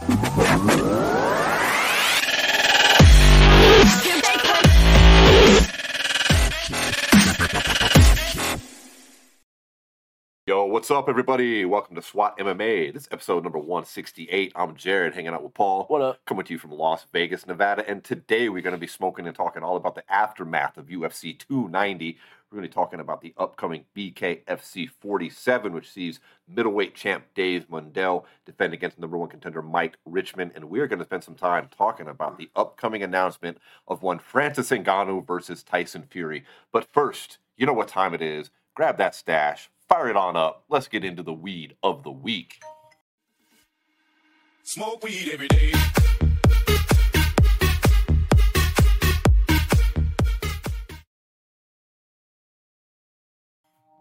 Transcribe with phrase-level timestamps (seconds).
[0.00, 0.06] Yo,
[10.66, 11.64] what's up, everybody?
[11.64, 12.92] Welcome to SWAT MMA.
[12.92, 14.52] This is episode number 168.
[14.54, 15.86] I'm Jarrod, hanging out with Paul.
[15.88, 16.24] What up?
[16.26, 17.84] Coming to you from Las Vegas, Nevada.
[17.88, 21.36] And today we're going to be smoking and talking all about the aftermath of UFC
[21.36, 22.18] 290.
[22.50, 27.68] We're going to be talking about the upcoming BKFC 47, which sees middleweight champ Dave
[27.68, 30.52] Mundell defend against number one contender Mike Richman.
[30.54, 34.70] And we're going to spend some time talking about the upcoming announcement of one Francis
[34.70, 36.44] Ngannou versus Tyson Fury.
[36.72, 38.48] But first, you know what time it is.
[38.74, 40.64] Grab that stash, fire it on up.
[40.70, 42.60] Let's get into the weed of the week.
[44.62, 45.72] Smoke weed every day.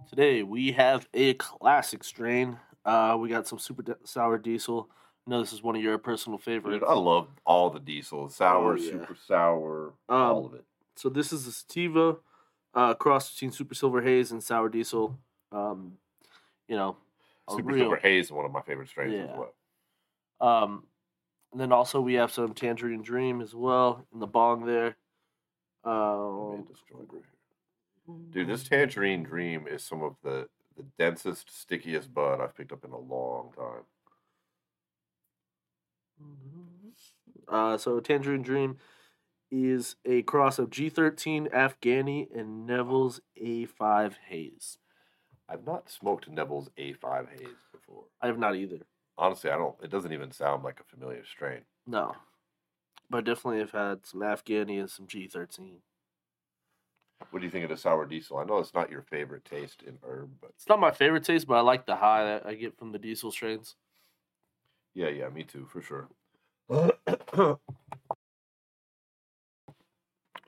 [0.10, 2.58] Today we have a classic strain.
[2.86, 4.90] Uh, we got some super di- sour diesel.
[5.28, 6.80] I know this is one of your personal favorites.
[6.80, 8.92] Dude, I love all the diesel, sour, Oh, yeah.
[8.92, 10.64] super sour, Um, all of it.
[10.96, 12.18] So this is a sativa
[12.74, 15.18] uh, cross between super silver haze and sour diesel.
[15.52, 15.98] Um,
[16.68, 16.98] you know,
[17.49, 19.54] Super real- Silver Haze is one of my favorite strains as well.
[20.42, 20.84] Um,
[21.54, 24.98] and then also we have some tangerine dream as well in the bong there.
[25.86, 27.37] Um, destroyed right here.
[28.32, 32.86] Dude, this Tangerine Dream is some of the, the densest, stickiest bud I've picked up
[32.86, 33.84] in a long time.
[37.49, 38.77] Uh, so Tangerine Dream
[39.52, 44.77] is a cross of G13 Afghani and Neville's A5 Haze.
[45.49, 48.04] I've not smoked Neville's A5 Haze before.
[48.21, 48.80] I have not either.
[49.18, 49.76] Honestly, I don't.
[49.82, 51.62] It doesn't even sound like a familiar strain.
[51.86, 52.16] No.
[53.10, 55.77] But definitely have had some Afghani and some G13.
[57.29, 58.37] What do you think of the sour diesel?
[58.37, 61.48] I know it's not your favorite taste in herb, but It's not my favorite taste,
[61.48, 63.76] but I like the high that I get from the diesel strains.
[64.94, 66.09] yeah, yeah, me too, for sure.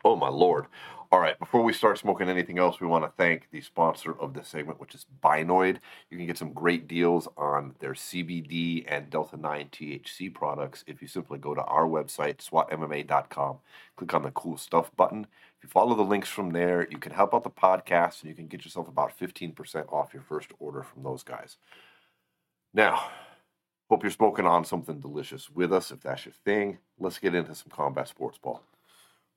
[0.10, 0.66] Oh my lord.
[1.12, 4.34] All right, before we start smoking anything else, we want to thank the sponsor of
[4.34, 5.78] this segment, which is Binoid.
[6.10, 11.00] You can get some great deals on their CBD and Delta 9 THC products if
[11.00, 13.60] you simply go to our website, swatmma.com,
[13.98, 15.28] click on the cool stuff button.
[15.58, 18.36] If you follow the links from there, you can help out the podcast and you
[18.36, 21.58] can get yourself about 15% off your first order from those guys.
[22.74, 23.12] Now,
[23.92, 26.80] hope you're smoking on something delicious with us if that's your thing.
[26.98, 28.64] Let's get into some combat sports ball.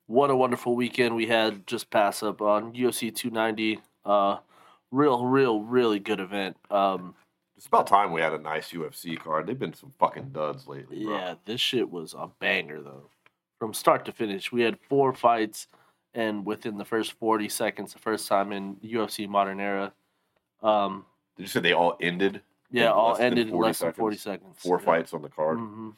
[0.07, 3.79] What a wonderful weekend we had just pass up on UFC 290.
[4.05, 4.37] Uh,
[4.91, 6.57] real, real, really good event.
[6.69, 7.15] Um,
[7.55, 9.47] It's about time we had a nice UFC card.
[9.47, 11.05] They've been some fucking duds lately.
[11.05, 11.15] Bro.
[11.15, 13.09] Yeah, this shit was a banger though.
[13.59, 15.67] From start to finish, we had four fights,
[16.13, 19.93] and within the first forty seconds, the first time in UFC modern era.
[20.61, 21.05] Um,
[21.37, 22.41] Did you say they all ended?
[22.71, 24.57] yeah, all ended in 40 less than forty seconds.
[24.59, 24.85] Four Yeah.
[24.85, 25.57] fights on the card.
[25.59, 25.91] hmm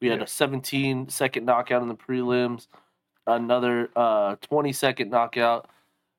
[0.00, 0.24] We had Yeah.
[0.24, 2.66] a 17 second knockout in the prelims,
[3.26, 5.68] another uh, 20 second knockout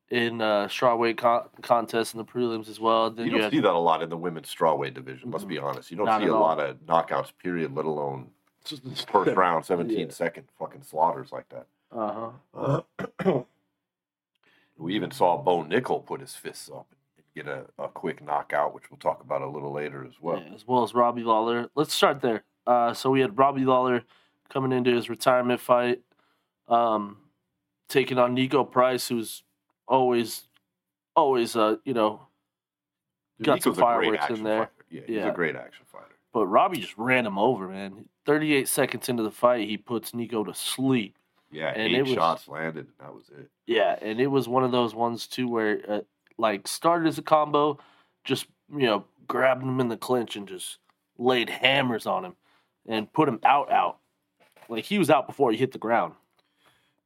[0.09, 3.09] in uh, strawweight con- contest in the prelims as well.
[3.09, 5.31] Then You you, don't had see that a lot in the women's strawweight division.
[5.31, 5.89] Let's be honest.
[5.91, 6.41] You don't Not see a all.
[6.41, 7.31] lot of knockouts.
[7.41, 7.73] Period.
[7.75, 8.27] Let alone
[9.11, 10.05] first round, 17 Yeah.
[10.09, 11.65] second fucking slaughters like that.
[11.91, 12.81] Uh-huh.
[14.77, 18.73] We even saw Bo Nickal put his fists up and get a, a quick knockout,
[18.73, 20.39] which we'll talk about a little later as well.
[20.45, 21.69] Yeah, as well as Robbie Lawler.
[21.75, 22.43] Let's start there.
[22.65, 24.03] Uh, so we had Robbie Lawler
[24.49, 26.01] coming into his retirement fight,
[26.67, 27.17] um,
[27.89, 29.43] taking on Niko Price, who's
[29.87, 30.47] always,
[31.15, 32.27] always, uh, you know,
[33.39, 33.85] Dude, Got some Niko's great
[34.19, 34.59] fireworks in there.
[34.59, 34.71] fighter.
[34.89, 35.27] Yeah, he's Yeah.
[35.29, 36.05] a great action fighter.
[36.33, 38.07] but Robbie just ran him over, man.
[38.25, 41.15] 38 seconds into the fight, he puts Niko to sleep.
[41.51, 43.49] Yeah, And eight it was- shots landed, and that was it.
[43.67, 46.01] Yeah, and it was one of those ones too where, uh,
[46.37, 47.77] like, started as a combo,
[48.23, 50.79] just you know, grabbed him in the clinch and just
[51.19, 52.35] laid hammers on him,
[52.87, 53.99] and put him out, out.
[54.69, 56.15] Like he was out before he hit the ground.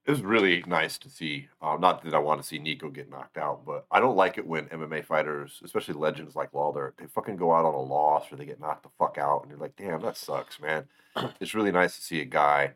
[0.07, 1.49] It was really nice to see.
[1.61, 4.37] Uh, not that I want to see Niko get knocked out, but I don't like
[4.37, 8.31] it when MMA fighters, especially legends like Lawler, they fucking go out on a loss
[8.31, 10.85] or they get knocked the fuck out, and you're like, damn, that sucks, man.
[11.41, 12.71] it's really nice to see a guy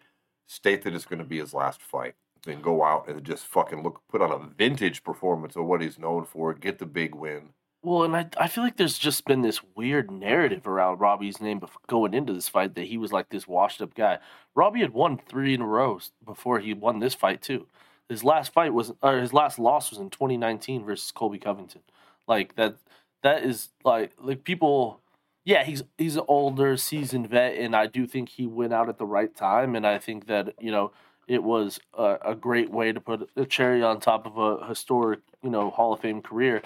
[0.45, 3.81] state that it's going to be his last fight, then go out and just fucking
[3.81, 7.54] look, put on a vintage performance of what he's known for, get the big win.
[7.83, 11.60] Well, and I I feel like there's just been this weird narrative around Robbie's name
[11.60, 14.19] bef- going into this fight that he was like this washed up guy.
[14.54, 17.68] Robbie had won three in a row before he won this fight too.
[18.07, 21.81] His last fight was or his last loss was in 2019 versus Colby Covington.
[22.28, 22.75] Like that
[23.24, 25.00] that is like like people
[25.44, 29.00] yeah, he's he's an older seasoned vet and I do think he went out at
[29.00, 30.92] the right time and I think that, you know,
[31.27, 35.22] it was a, a great way to put a cherry on top of a historic,
[35.42, 36.62] you know, Hall of Fame career.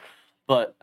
[0.47, 0.75] But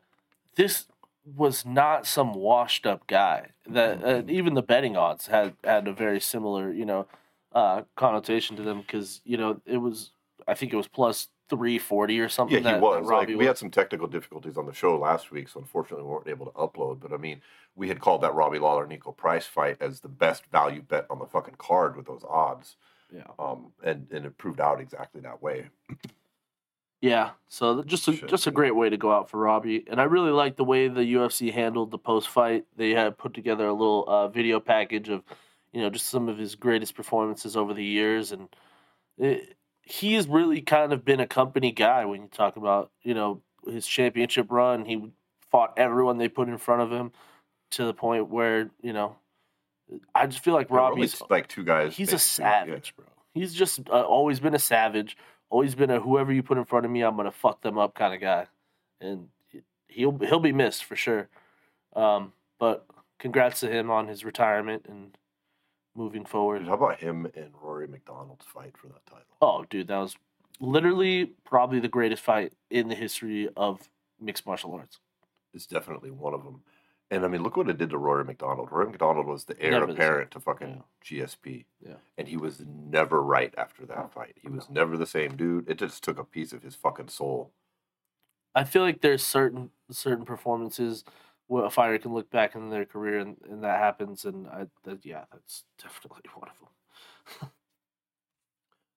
[0.57, 0.87] this
[1.25, 3.51] was not some washed up guy.
[3.67, 4.31] That uh, Mhm.
[4.31, 7.07] even the betting odds had had a very similar, you know,
[7.53, 10.13] uh, connotation to them because you know it was.
[10.49, 12.55] I think it was plus three forty or something.
[12.65, 13.07] Yeah, he that, was.
[13.07, 16.11] That Like we had some technical difficulties on the show last week, so unfortunately we
[16.11, 16.99] weren't able to upload.
[16.99, 17.41] But I mean,
[17.77, 21.21] we had called that Robbie Lawler Niko Price fight as the best value bet on
[21.21, 22.77] the fucking card with those odds.
[23.15, 23.29] Yeah.
[23.39, 25.67] Um, and and it proved out exactly that way.
[27.03, 30.01] Yeah, so just a, Shit, just a great way to go out for Robbie, and
[30.01, 32.65] I really like the way the UFC handled the post fight.
[32.77, 35.25] They had put together a little uh, video package of,
[35.73, 38.49] you know, just some of his greatest performances over the years, and
[39.19, 43.15] it, he has really kind of been a company guy when you talk about you
[43.15, 44.85] know his championship run.
[44.85, 45.11] He
[45.51, 47.11] fought everyone they put in front of him
[47.73, 49.17] to the point where you know,
[50.15, 51.97] I just feel like were Robbie's like two guys.
[51.97, 52.65] he's a basically, yeah.
[52.65, 53.07] savage, bro.
[53.35, 55.17] He's just uh, always been a savage.
[55.53, 57.95] Always been a whoever you put in front of me, I'm gonna fuck them up
[57.95, 58.47] kind of guy,
[59.03, 59.29] and
[59.87, 61.29] he'll he'll be missed for sure.
[61.95, 62.87] Um, but
[63.19, 65.15] congrats to him on his retirement and
[65.95, 66.61] moving forward.
[66.61, 69.27] Dude, how about him and Rory MacDonald's fight for that title?
[69.43, 70.17] Oh, dude, that was
[70.59, 75.01] literally probably the greatest fight in the history of mixed martial arts.
[75.53, 76.63] It's definitely one of them.
[77.13, 78.71] And I mean, look what it did to Rory MacDonald.
[78.73, 81.67] Rory MacDonald was the heir Never the apparent to fucking GSP.
[81.87, 81.97] Yeah.
[82.17, 84.39] And he was never right after that fight.
[84.41, 85.69] He was never the same dude.
[85.69, 87.53] It just took a piece of his fucking soul.
[88.55, 91.05] I feel like there's certain certain performances
[91.49, 94.69] where a fighter can look back in their career and, and that happens, and I
[94.85, 97.51] that, yeah, that's definitely one of them.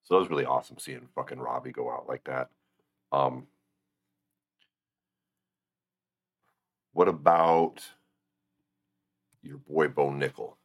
[0.04, 2.50] So that was really awesome seeing fucking Robbie go out like that.
[3.12, 3.48] Um,
[6.94, 7.84] what about
[9.46, 10.56] your boy Bo Nickal?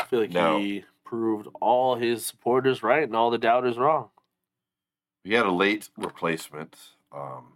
[0.00, 0.58] I feel like No.
[0.58, 4.10] he proved all his supporters right and all the doubters wrong.
[5.24, 6.76] He had a late replacement.
[7.12, 7.54] Um,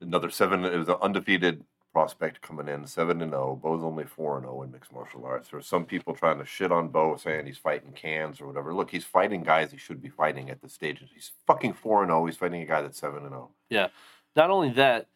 [0.00, 0.64] another seven.
[0.64, 3.58] It was an undefeated prospect coming in, seven and zero.
[3.60, 5.48] Bo's only four and zero in mixed martial arts.
[5.48, 8.74] There are some people trying to shit on Bo, saying he's fighting cans or whatever.
[8.74, 11.02] Look, he's fighting guys he should be fighting at this stage.
[11.14, 12.26] He's fucking four and zero.
[12.26, 13.50] He's fighting a guy that's seven and oh.
[13.70, 13.88] Yeah.
[14.36, 15.08] Not only that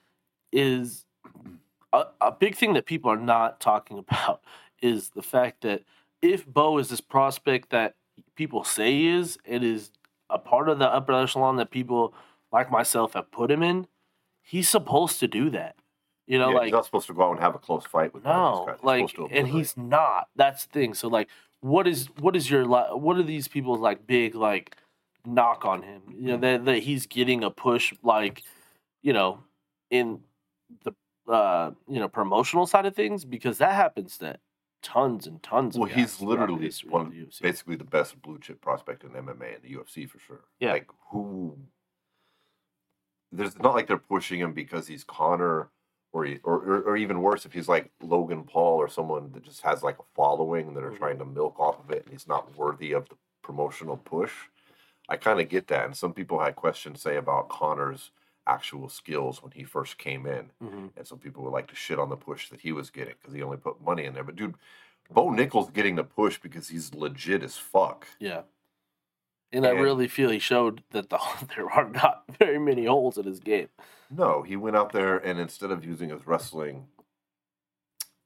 [0.53, 1.05] is
[1.95, 4.43] a, a big thing that people are not talking about
[4.83, 5.83] is the fact that
[6.21, 7.95] if Bo is this prospect that
[8.35, 9.91] people say he is, it is
[10.31, 12.15] a part of the upper echelon that people
[12.51, 13.87] like myself have put him in.
[14.43, 15.77] He's supposed to do that.
[16.27, 18.15] You know, Yeah, like he's not supposed to go out and have a close fight
[18.15, 18.77] with No.
[18.83, 20.29] Like, and he's not.
[20.37, 20.95] That's the thing.
[20.95, 21.29] So, like,
[21.61, 24.77] what is what is your what are these people's like big like
[25.27, 26.03] knock on him?
[26.17, 28.43] You know that that he's getting a push, like,
[29.03, 29.41] you know,
[29.91, 30.21] in
[30.85, 30.95] the
[31.29, 34.37] uh you know promotional side of things because that happens to
[34.83, 35.77] tons and tons.
[35.79, 37.41] Well, of he's guys throughout the literally one, the UFC.
[37.43, 40.41] basically the best blue chip prospect in MMA and the UFC for sure.
[40.61, 40.73] Yeah.
[40.73, 41.57] Like who?
[43.33, 45.69] There's not like they're pushing him because he's Conor,
[46.13, 49.43] or, he, or or or even worse if he's like Logan Paul or someone that
[49.43, 50.99] just has like a following that are Mhm.
[50.99, 54.33] trying to milk off of it and he's not worthy of the promotional push.
[55.09, 58.11] I kind of get that, and some people had questions say about Conor's
[58.47, 60.51] actual skills when he first came in.
[60.63, 60.91] Mhm.
[60.97, 63.35] And some people would like to shit on the push that he was getting because
[63.35, 64.25] he only put money in there.
[64.25, 64.57] But dude,
[65.11, 68.07] Bo Nickal's getting the push because he's legit as fuck.
[68.19, 68.43] Yeah.
[69.53, 71.19] And I really feel he showed that the,
[71.57, 73.69] there are not very many holes in his game.
[74.11, 76.89] No, he went out there and instead of using his wrestling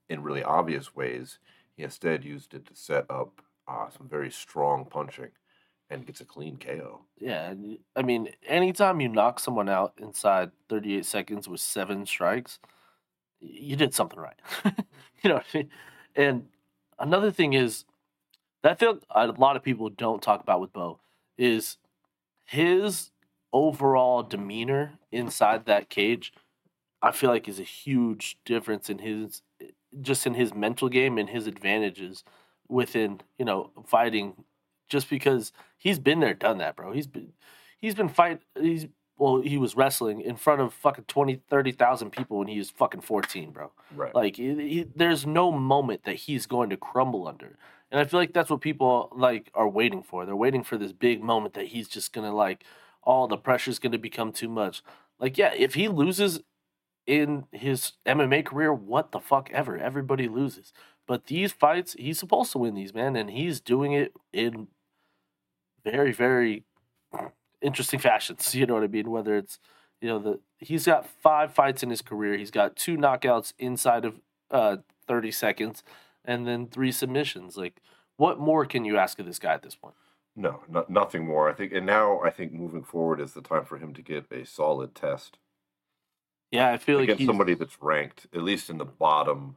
[0.09, 1.39] in really obvious ways,
[1.77, 5.31] he instead used it to set up uh, some very strong punching
[5.91, 7.01] and gets a clean KO.
[7.19, 7.55] Yeah,
[7.97, 12.59] I mean, anytime you knock someone out inside 38 seconds with seven strikes,
[13.41, 14.41] you did something right.
[15.23, 15.71] you know what I mean?
[16.17, 16.49] And
[16.99, 17.85] another thing is
[18.63, 21.01] that I feel a lot of people don't talk about with Bo
[21.37, 21.79] is
[22.45, 23.11] his
[23.53, 26.33] overall demeanor inside that cage.
[27.03, 29.43] I feel like is a huge difference in his
[30.03, 32.25] just in his mental game and his advantages
[32.69, 34.35] within you know fighting
[34.89, 36.93] just because he's been there, done that, bro.
[36.93, 37.33] He's been
[37.79, 38.87] he's been fight he's
[39.19, 43.01] well, he was wrestling in front of fucking 20, 30,000 people when he was fucking
[43.01, 43.73] 14, bro.
[43.95, 44.15] Right.
[44.15, 47.59] Like he, he, there's no moment that he's going to crumble under.
[47.91, 50.25] And I feel like that's what people like are waiting for.
[50.25, 52.65] They're waiting for this big moment that he's just going to like
[53.03, 54.83] all the pressure's going to become too much.
[55.19, 56.41] Like yeah, if he loses
[57.07, 59.79] in his MMA career, what the fuck ever.
[59.79, 60.73] Everybody loses.
[61.07, 64.69] But these fights, he's supposed to win these, man, and he's doing it in
[65.91, 66.65] very, very
[67.61, 68.55] interesting fashions.
[68.55, 69.11] You know what I mean?
[69.11, 69.59] Whether it's
[70.01, 72.37] you know the he's got five fights in his career.
[72.37, 74.77] He's got two knockouts inside of uh,
[75.07, 75.83] thirty seconds,
[76.25, 77.57] and then three submissions.
[77.57, 77.81] Like,
[78.17, 79.95] what more can you ask of this guy at this point?
[80.37, 81.51] No, no, nothing more.
[81.51, 84.31] I think, and now I think moving forward is the time for him to get
[84.31, 85.39] a solid test
[86.53, 89.57] Yeah, I feel like against somebody that's ranked at least in the bottom.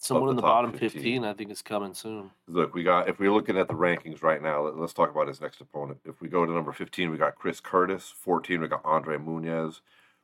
[0.00, 0.90] Someone in the top bottom 15.
[0.90, 2.30] 15, I think is coming soon.
[2.46, 4.62] Look, we got if we're looking at the rankings right now.
[4.62, 5.98] Let, us talk about his next opponent.
[6.04, 8.08] If we go to number fifteen, we got Chris Curtis.
[8.16, 9.80] Fourteen, we got Andre Muniz.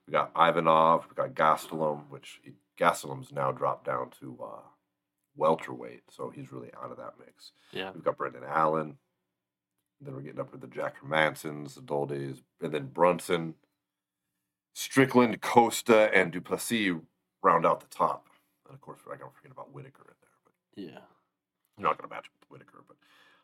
[0.06, 1.04] We got Imavov.
[1.08, 2.40] We got Gastelum, which
[2.78, 4.60] Gastelum's now dropped down to uh,
[5.36, 7.50] welterweight, so he's really out of that mix.
[7.72, 7.90] Yeah.
[7.92, 8.98] We've got Brendan Allen.
[10.00, 13.54] Then we're getting up with the Jack Hermanssons, the Dolidzes, and then Brunson,
[14.74, 17.00] Strickland, Costa, and Du Plessis
[17.42, 18.28] round out the top.
[18.66, 20.52] And of course, I don't forget about Whitaker in there, but
[20.82, 21.00] Yeah.
[21.78, 22.82] you're not going to match up with Whitaker.
[22.86, 22.96] But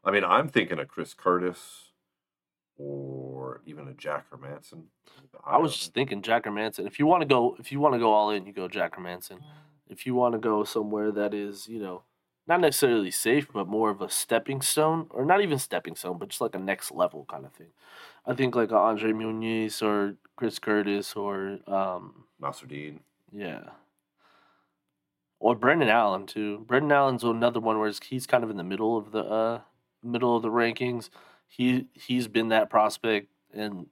[0.05, 1.91] I mean, I'm thinking of Chris Curtis
[2.79, 4.85] or even a Jack Hermansson.
[5.45, 6.87] I was just thinking Jack Manson.
[6.87, 8.99] If you want to go, if you want to go all in, you go Jack
[8.99, 9.41] Manson.
[9.89, 12.03] If you want to go somewhere that is, you know,
[12.47, 16.29] not necessarily safe, but more of a stepping stone, or not even stepping stone, but
[16.31, 17.69] just like a next level kind of thing.
[18.27, 23.01] I think like Andre Muniz or Chris Curtis or um, Nassourdine.
[23.33, 23.65] yeah,
[25.41, 26.65] or Brendan Allen too.
[26.69, 29.61] Brendan Allen's another one where he's- kind of in the middle of the uh,
[30.05, 31.11] middle of the rankings.
[31.49, 33.87] He he's been that prospect, and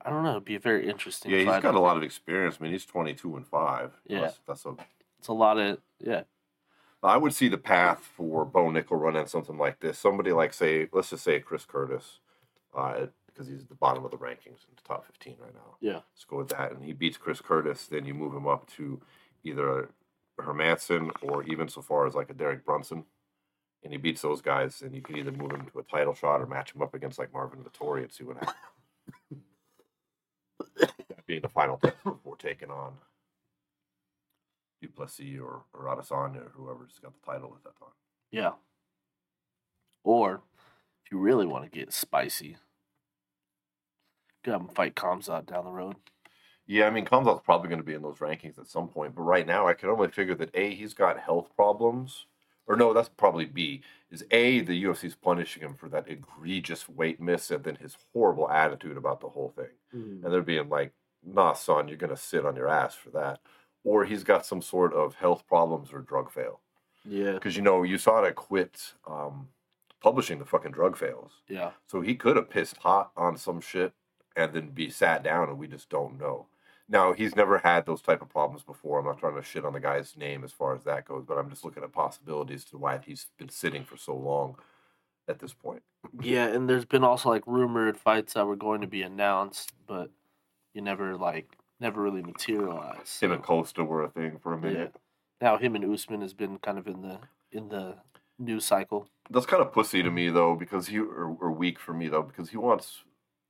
[0.00, 0.32] I don't know.
[0.32, 1.32] It'd be a very interesting.
[1.32, 2.58] Yeah, he's got a lot of experience.
[2.60, 3.92] I mean, he's 22 and five.
[4.06, 4.20] Yeah.
[4.20, 4.76] that's, that's a
[5.18, 6.22] It's a lot of yeah.
[7.04, 9.98] I would see the path for Bo Nickal running something like this.
[9.98, 12.20] Somebody like say, let's just say Chris Curtis,
[12.76, 15.76] uh, because he's at the bottom of the rankings in the top fifteen right now.
[15.80, 16.00] Yeah.
[16.14, 16.70] Let's go with that.
[16.70, 19.00] And he beats Chris Curtis, then you move him up to
[19.42, 19.90] either
[20.42, 23.04] Hermansson or even so far as like a Derek Brunson.
[23.84, 26.40] And he beats those guys, and you can either move him to a title shot
[26.40, 28.56] or match him up against like Marvin Vettori and see what happens.
[31.08, 32.92] that being the final test before taking on
[34.80, 37.94] Du Plessis or, or Adesanya or whoever's got the title at that time.
[38.30, 38.52] Yeah.
[40.04, 40.42] Or
[41.04, 42.56] if you really want to get spicy,
[44.44, 45.96] go have him fight Khamzat down the road.
[46.72, 49.24] Yeah, I mean, Khamzat's probably going to be in those rankings at some point, but
[49.24, 52.24] right now I can only figure that A, he's got health problems.
[52.66, 53.82] Or no, that's probably B.
[54.10, 58.48] Is A, the UFC's punishing him for that egregious weight miss and then his horrible
[58.48, 59.68] attitude about the whole thing.
[60.24, 63.40] And they're being like, nah, son, you're going to sit on your ass for that.
[63.84, 66.60] Or he's got some sort of health problems or drug fail.
[67.04, 67.32] Yeah.
[67.32, 69.48] Because, you know, USADA quit um,
[70.00, 71.32] publishing the fucking drug fails.
[71.48, 71.72] Yeah.
[71.86, 73.92] So he could have pissed hot on some shit
[74.36, 76.46] and then be sat down, and we just don't know.
[76.92, 78.98] Now he's never had those type of problems before.
[78.98, 81.38] I'm not trying to shit on the guy's name as far as that goes, but
[81.38, 84.56] I'm just looking at possibilities to why he's been sitting for so long
[85.26, 85.82] at this point.
[86.20, 90.10] Yeah, and there's been also like rumored fights that were going to be announced, but
[90.74, 93.22] you never like never really materialized.
[93.22, 94.94] Him and Costa were a thing for a minute.
[95.40, 97.18] Now him and Usman has been kind of in the
[97.52, 97.94] in the
[98.38, 99.08] news cycle.
[99.30, 102.22] That's kind of pussy to me though, because he or, or weak for me though,
[102.22, 103.04] because he wants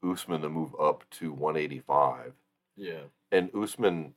[0.05, 2.35] Usman to move up to 185,
[2.77, 3.01] Yeah.
[3.33, 4.15] And Usman.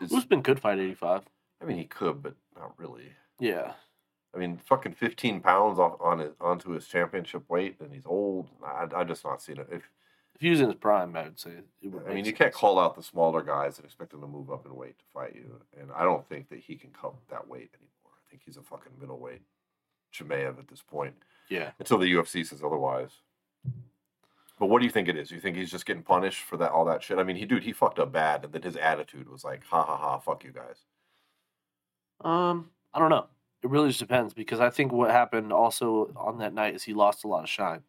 [0.00, 1.22] Is, Usman could fight 85.
[1.60, 3.12] I mean, he could, but not really.
[3.38, 3.72] Yeah.
[4.34, 8.48] I mean, fucking 15 pounds off on it onto his championship weight, and he's old.
[8.64, 9.68] I, I just not seen it.
[9.70, 9.82] If
[10.34, 11.50] If he was in his prime, I would say
[11.82, 14.26] it would I mean, you can't call out the smaller guys and expect them to
[14.26, 17.12] move up in weight to fight you, and I don't think that he can come
[17.30, 18.14] that weight anymore.
[18.16, 19.42] I think he's a fucking middleweight
[20.14, 21.14] Chimaev at this point
[21.50, 21.72] Yeah.
[21.78, 23.10] until the UFC says otherwise.
[24.62, 25.32] But what do you think it is?
[25.32, 27.18] You think he's just getting punished for that all that shit?
[27.18, 29.82] I mean, he dude, he fucked up bad, and then his attitude was like, "Ha
[29.82, 30.76] ha ha, fuck you guys."
[32.20, 33.26] Um, I don't know.
[33.64, 36.94] It really just depends because I think what happened also on that night is he
[36.94, 37.82] lost a lot of shine.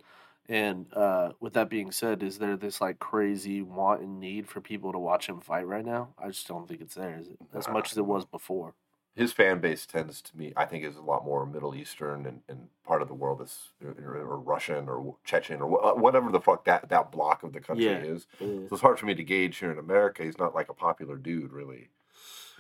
[0.50, 4.60] And uh, with that being said, is there this like crazy want and need for
[4.60, 6.16] people to watch him fight right now?
[6.18, 7.38] I just don't think it's there, is it?
[7.54, 8.74] As much as it was before.
[9.16, 12.42] His fan base tends to me, I think, is a lot more Middle Eastern and,
[12.48, 16.42] and part of the world is or, or Russian or Chechen or wha- whatever the
[16.42, 18.00] fuck that, that block of the country Yeah.
[18.00, 18.28] is.
[18.40, 20.24] So it's hard for me to gauge here in America.
[20.24, 21.90] He's not like a popular dude, really.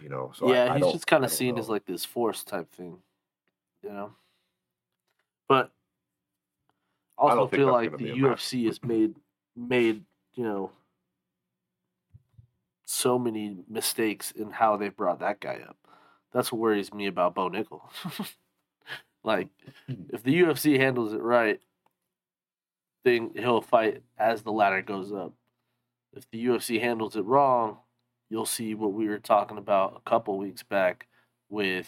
[0.01, 2.69] You know, so yeah, I he's just kind of seen as like this force type
[2.71, 2.97] thing,
[3.81, 4.13] you know.
[5.47, 5.71] But
[7.17, 8.05] I I also feel like the.
[8.05, 9.15] UFC has made
[9.55, 10.71] made you know
[12.85, 15.82] so many mistakes in how they brought that guy up.
[16.33, 17.81] That's what worries me about Bo Nickal.
[19.23, 19.49] like,
[20.09, 21.59] if the UFC handles it right,
[23.05, 25.33] then he'll fight as the ladder goes up.
[26.15, 27.77] If the UFC handles it wrong,
[28.29, 31.07] you'll see what we were talking about a couple weeks back
[31.49, 31.87] with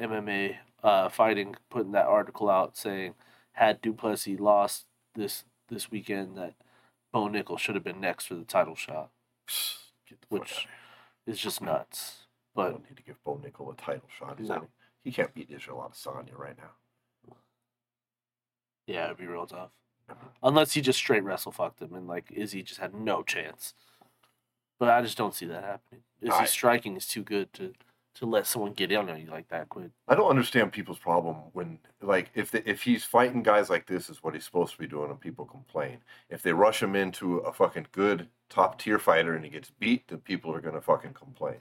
[0.00, 3.14] MMA uh, fighting, putting that article out saying
[3.52, 6.54] had Du Plessis lost this this weekend, that
[7.12, 9.10] Bo Nickal should have been next for the title shot,
[10.28, 10.68] which
[11.26, 12.25] is just nuts.
[12.56, 14.38] But don't need to give Bo Nickal a title shot.
[14.38, 14.56] He's No.
[14.56, 14.68] not,
[15.04, 17.34] he can't beat Israel Adesanya right now.
[18.86, 19.70] yeah, it'd be real tough.
[20.08, 20.28] Uh-huh.
[20.42, 23.74] Unless he just straight wrestle fucked him and like Izzy just had no chance.
[24.78, 26.02] but I just don't see that happening.
[26.20, 27.72] Is I- striking is too good to
[28.14, 29.90] to let someone get in on you like that quick.
[30.08, 34.08] I don't understand people's problem when, like, if the, if he's fighting guys like this
[34.08, 35.98] is what he's supposed to be doing, and people complain.
[36.30, 40.08] If they rush him into a fucking good top tier fighter and he gets beat,
[40.08, 41.56] then people are gonna fucking complain.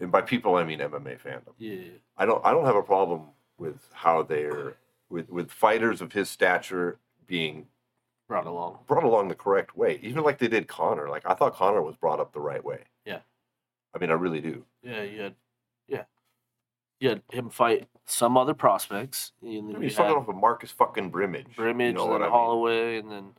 [0.00, 1.52] And by people, I mean MMA fandom.
[1.58, 3.28] Yeah, I don't I don't have a problem
[3.58, 4.76] with how they're
[5.08, 7.66] with with fighters of his stature being
[8.28, 8.78] brought along.
[8.86, 10.00] brought along the correct way.
[10.02, 11.08] Even like they did Conor.
[11.08, 12.84] Like I thought Conor was brought up the right way.
[13.04, 13.18] Yeah.
[13.94, 14.64] I mean, I really do.
[14.82, 15.34] Yeah, you had
[15.88, 16.04] yeah,
[17.00, 19.32] you had him fight some other prospects.
[19.42, 21.56] And I mean, you he started off with Marcus fucking Brimage.
[21.56, 22.32] Brimage, you know and then I mean?
[22.32, 23.30] Holloway, and then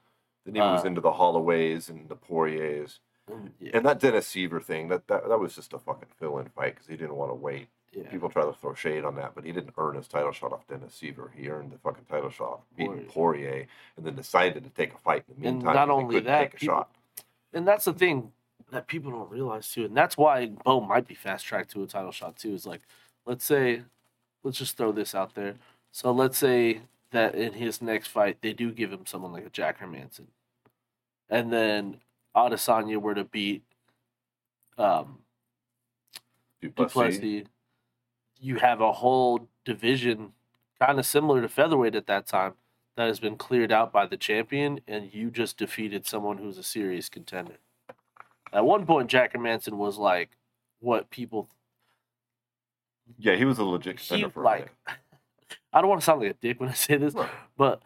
[0.46, 3.00] Then he uh, into the Holloways and the Poiriers.
[3.28, 6.40] And, yeah, And that Dennis Siver thing, that, that, that was just a fucking fill
[6.40, 7.68] in fight because he didn't want to wait.
[7.94, 8.10] yeah.
[8.10, 10.68] People try to throw shade on that, but he didn't earn his title shot off
[10.68, 11.30] Dennis Siver.
[11.36, 15.24] He earned the fucking title shot, beating Poirier, and then decided to take a fight
[15.30, 15.76] in the And meantime.
[15.76, 16.90] not 'cause he only that, take a people- shot.
[17.54, 18.32] and that's the thing
[18.72, 21.88] that people don't realize too, and that's why Bo might be fast tracked to a
[21.88, 22.54] title shot too.
[22.54, 22.82] Is like,
[23.26, 23.84] let's say,
[24.44, 25.56] let's just throw this out there.
[25.92, 29.50] So let's say that in his next fight they do give him someone like a
[29.50, 30.28] Jack Hermansson,
[31.30, 32.00] and then
[32.36, 33.64] Adesanya were to beat
[34.78, 35.20] um,
[36.62, 37.18] Du Plessis.
[37.18, 37.48] Duplessis.
[38.40, 40.34] You have a whole division
[40.80, 42.54] kind of similar to featherweight at that time
[42.96, 46.64] that has been cleared out by the champion, and you just defeated someone who's a
[46.64, 47.58] serious contender.
[48.52, 50.32] At one point, Jack Manson was like
[50.80, 51.48] what people
[53.18, 54.70] Yeah, he was a legit he contender for like.
[55.74, 57.16] I don't want to sound like a dick when I say this,
[57.58, 57.82] but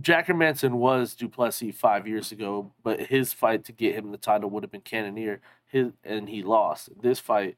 [0.00, 4.18] Jack Manson was Du Plessis five years ago, but his fight to get him the
[4.18, 6.90] title would have been Cannonier, his and he lost.
[7.00, 7.56] This fight,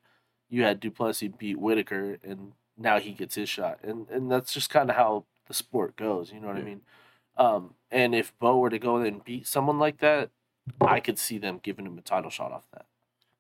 [0.49, 4.53] you had Du Plessis beat Whitaker, and now he gets his shot, and and that's
[4.53, 6.33] just kind of how the sport goes.
[6.33, 6.83] You know what I mean?
[7.37, 10.31] Um, and if Bo were to go in and beat someone like that,
[10.81, 12.87] I could see them giving him a title shot off that.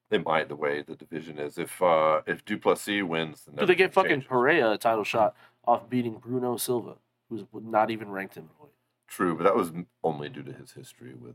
[0.08, 1.58] They might the way the division is.
[1.58, 4.28] If uh if Du Plessis wins, then Do they get fucking changes.
[4.28, 6.96] Pereira a title shot off beating Bruno Silva,
[7.28, 8.72] who's not even ranked in the weight?
[9.10, 9.72] True, but that was
[10.04, 11.34] only due to his history with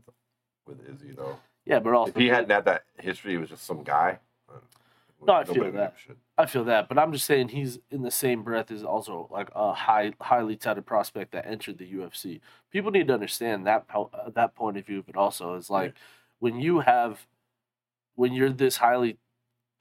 [0.66, 1.36] with Izzy though.
[1.66, 4.18] Yeah, but also If he hadn't had that history, he was just some guy.
[5.24, 5.94] No, I feel that.
[6.38, 9.48] I feel that, but I'm just saying he's in the same breath as also like
[9.54, 12.40] a high, highly touted prospect that entered the UFC.
[12.70, 15.94] People need to understand that po- uh, that point of view, but also is like
[16.38, 17.26] when you have,
[18.14, 19.18] when you're this highly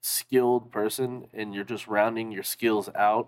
[0.01, 3.27] skilled person and you're just rounding your skills out,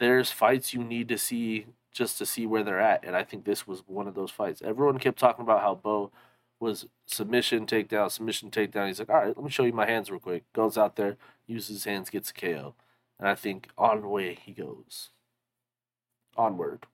[0.00, 3.44] there's fights you need to see just to see where they're at, and I think
[3.44, 4.62] this was one of those fights.
[4.62, 6.10] Everyone kept talking about how Bo
[6.62, 8.86] was submission takedown, submission takedown.
[8.86, 10.44] He's like, all right, let me show you my hands real quick.
[10.52, 12.74] Goes out there, uses his hands, gets a KO.
[13.18, 15.10] And I think on way he goes.
[16.36, 16.86] Onward.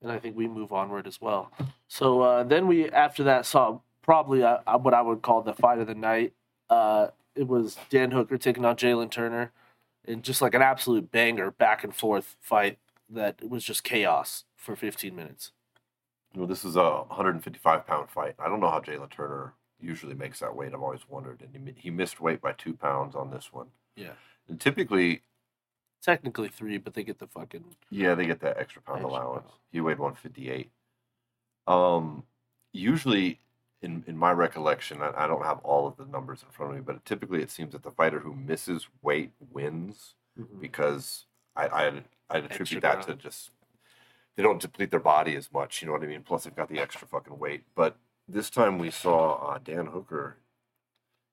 [0.00, 1.52] And I think we move onward as well.
[1.88, 5.52] So uh, then we, after that, saw probably uh, uh, what I would call the
[5.52, 6.32] fight of the night.
[6.70, 9.52] Uh, it was Dan Hooker taking on Jalen Turner.
[10.04, 12.78] And just like an absolute banger back and forth fight
[13.12, 15.52] that was just chaos for 15 minutes.
[16.34, 18.34] Know, this is a 155 pound fight.
[18.38, 20.72] I don't know how Jalen Turner usually makes that weight.
[20.72, 23.66] I've always wondered, and he, he missed weight by two pounds on this one.
[23.96, 24.12] Yeah.
[24.48, 25.22] And typically,
[26.02, 27.64] Technically three, but they get the fucking.
[27.90, 29.42] yeah, they get that extra pound Extra allowance.
[29.42, 29.54] pound.
[29.70, 30.68] He weighed 158.
[31.68, 32.24] Um,
[32.72, 33.38] usually,
[33.82, 36.76] in in my recollection, I, I don't have all of the numbers in front of
[36.78, 40.14] me, but typically it seems that the fighter who misses weight wins
[40.60, 41.86] because I I
[42.30, 43.50] I'd Extra attribute that to just
[44.36, 45.82] they don't deplete their body as much.
[45.82, 46.22] You know what I mean?
[46.22, 47.64] Plus, they've got the extra fucking weight.
[47.74, 47.96] But
[48.28, 50.38] this time we saw uh, Dan Hooker.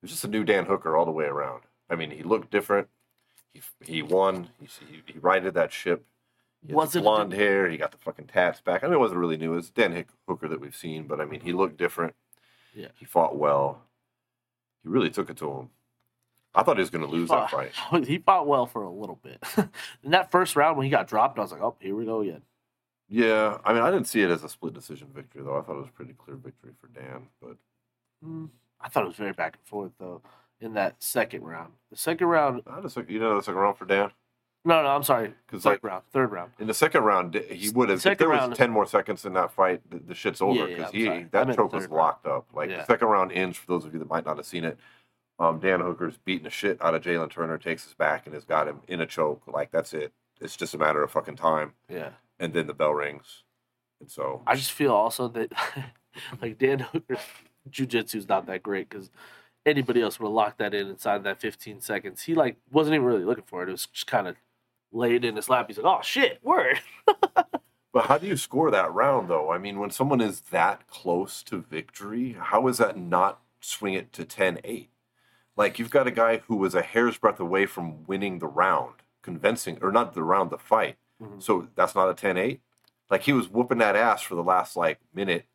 [0.02, 1.64] It was just a new Dan Hooker all the way around.
[1.90, 2.88] I mean, he looked different.
[3.54, 4.50] He he won.
[4.60, 6.06] He he, he righted that ship.
[6.66, 7.70] He Was it blonde hair?
[7.70, 8.84] He got the fucking tats back.
[8.84, 9.54] I mean, it wasn't really new.
[9.54, 12.16] It was Dan Hick- Hooker that we've seen, but I mean, he looked different.
[12.74, 12.90] Yeah.
[12.96, 13.84] He fought well.
[14.84, 15.70] He really took it to him.
[16.56, 17.72] I thought he was going to lose that fight.
[18.06, 19.42] he fought well for a little bit.
[20.04, 22.22] In that first round when he got dropped, I was like, oh, here we go
[22.22, 22.42] again.
[23.08, 25.58] Yeah, I mean, I didn't see it as a split decision victory though.
[25.58, 27.28] I thought it was a pretty clear victory for Dan.
[27.42, 27.58] But
[28.26, 28.50] Mm,
[28.82, 30.22] I thought it was very back and forth though.
[30.60, 33.86] In that second round, the second round, I just you know the second round for
[33.86, 34.12] Dan
[34.66, 36.52] no, no, I'm sorry, because third like round, third round.
[36.60, 39.32] in the second round he would have if Second there was ten more seconds in
[39.34, 41.28] that fight, the, the shit's over Yeah, yeah, because he sorry.
[41.32, 41.94] That choke was round.
[41.94, 42.46] locked up.
[42.54, 42.80] Like Yeah.
[42.80, 44.78] the second round ends for those of you that might not have seen it.
[45.40, 48.44] Um, Dan Hooker's beating the shit out of Jalen Turner, takes his back and has
[48.44, 49.44] got him in a choke.
[49.48, 50.12] Like that's it.
[50.42, 53.44] It's just a matter of fucking time, Yeah, and then the bell rings,
[54.00, 55.52] and so I just feel also that
[56.42, 57.20] like Dan Hooker's
[57.70, 59.10] jujitsu is not that great because
[59.66, 62.24] anybody else would have locked that in inside that 15 seconds.
[62.24, 63.70] He like wasn't even really looking for it.
[63.70, 64.36] It was just kind of
[64.92, 65.66] laid in his lap.
[65.68, 66.80] He's like, oh shit, word.
[67.92, 69.52] But how do you score that round, though?
[69.52, 74.14] I mean, when someone is that close to victory, how is that not swing it
[74.14, 74.88] to 10-8.
[75.60, 78.96] Like you've got a guy who was a hair's breadth away from winning the round,
[79.22, 80.96] convincing or not the round, the fight.
[81.22, 81.44] Mhm.
[81.44, 82.62] So that's not a 10-8.
[83.10, 85.46] Like he was whooping that ass for the last like minute,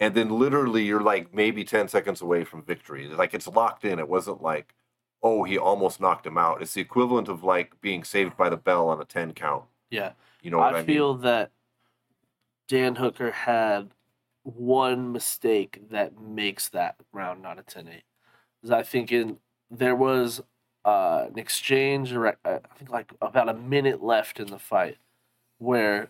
[0.00, 3.06] and then literally you're like maybe 10 seconds away from victory.
[3.06, 3.98] Like it's locked in.
[3.98, 4.74] It wasn't like,
[5.22, 6.62] oh, he almost knocked him out.
[6.62, 9.64] It's the equivalent of like being saved by the bell on a 10 count.
[9.90, 10.12] Yeah.
[10.40, 10.76] You know what I, mean?
[10.76, 10.86] I mean?
[10.86, 11.50] feel that
[12.66, 13.90] Dan Hooker had
[14.42, 18.02] one mistake that makes that round not a 10 8.
[18.64, 19.36] Because I think in,
[19.70, 20.40] there was
[20.86, 24.96] uh, an exchange, uh, I think like about a minute left in the fight,
[25.58, 26.08] where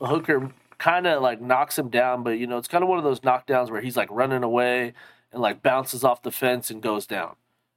[0.00, 3.04] Hooker kind of like knocks him down, but you know, it's kind of one of
[3.04, 4.94] those knockdowns where he's like running away
[5.30, 7.36] and like bounces off the fence and goes down.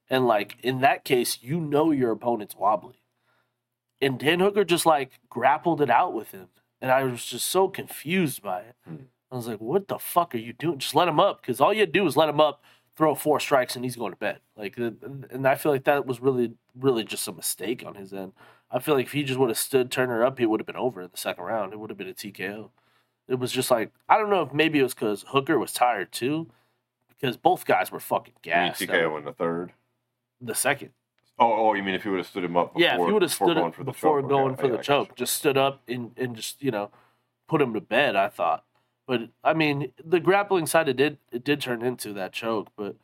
[0.09, 3.03] And like in that case, you know your opponent's wobbly.
[4.01, 6.47] And Dan Hooker just like grappled it out with him.
[6.81, 8.75] And I was just so confused by it.
[8.87, 8.95] Hmm.
[9.31, 10.79] I was like, what the fuck are you doing?
[10.79, 11.41] Just let him up.
[11.41, 12.63] Because all you do is let him up,
[12.95, 14.39] throw four strikes, and he's going to bed.
[14.55, 18.33] Like, and I feel like that was really, really just a mistake on his end.
[18.71, 20.75] I feel like if he just would have stood Turner up, he would have been
[20.75, 21.73] over in the second round.
[21.73, 22.69] It would have been a TKO.
[23.27, 26.11] It was just like, I don't know if maybe it was because Hooker was tired
[26.11, 26.47] too,
[27.09, 28.81] because both guys were fucking You gassed.
[28.81, 29.73] TKO in the third.
[30.41, 30.91] The second.
[31.37, 32.73] Oh, oh, you mean if he would have stood him up?
[32.73, 34.51] Before, Yeah, if he would have before stood going up for the before choke, going
[34.53, 36.91] okay, for I- the choke, just stood up and, and just you know
[37.47, 38.15] put him to bed.
[38.15, 38.63] I thought,
[39.07, 42.95] but I mean the grappling side it did it did turn into that choke, but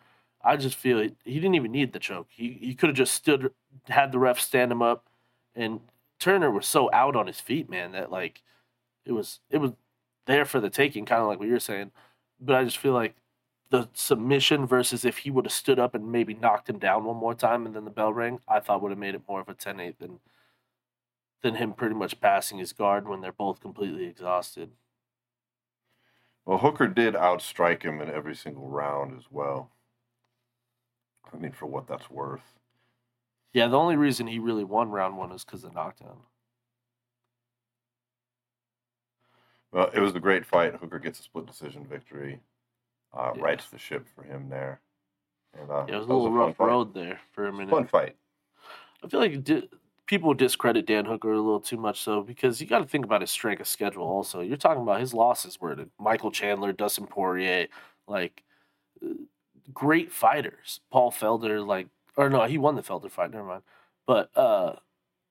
[0.43, 2.27] I just feel he, he didn't even need the choke.
[2.29, 3.51] He he could have just stood,
[3.87, 5.07] had the ref stand him up,
[5.55, 5.81] and
[6.19, 8.41] Turner was so out on his feet, man, that like
[9.05, 9.71] it was it was
[10.27, 11.91] there for the taking, kind of like what you're saying.
[12.39, 13.15] But I just feel like
[13.71, 17.15] the submission versus if he would have stood up and maybe knocked him down one
[17.17, 19.49] more time and then the bell rang, I thought would have made it more of
[19.49, 20.19] a 10-8 than
[21.41, 24.71] than him pretty much passing his guard when they're both completely exhausted.
[26.45, 29.71] Well, Hooker did outstrike him in every single round as well.
[31.31, 32.41] I mean, for what that's worth.
[33.53, 36.17] Yeah, the only reason he really won round one is because of knockdown.
[39.71, 40.75] Well, it was a great fight.
[40.75, 42.41] Hooker gets a split decision victory.
[43.13, 43.43] Uh, Yeah.
[43.43, 44.81] Rights the ship for him there.
[45.53, 47.69] And, uh, Yeah, it was a little fun rough road there for a minute.
[47.69, 48.17] Fun fight.
[49.03, 49.69] I feel like it di-
[50.11, 53.21] people discredit Dan Hooker a little too much, though, because you got to think about
[53.21, 54.03] his strength of schedule.
[54.03, 57.67] Also, you're talking about his losses were to Michael Chandler, Dustin Poirier,
[58.09, 58.43] like
[59.01, 59.13] uh,
[59.73, 60.81] great fighters.
[60.91, 63.31] Paul Felder, like, or no, he won the Felder fight.
[63.31, 63.61] Never mind.
[64.05, 64.75] But uh,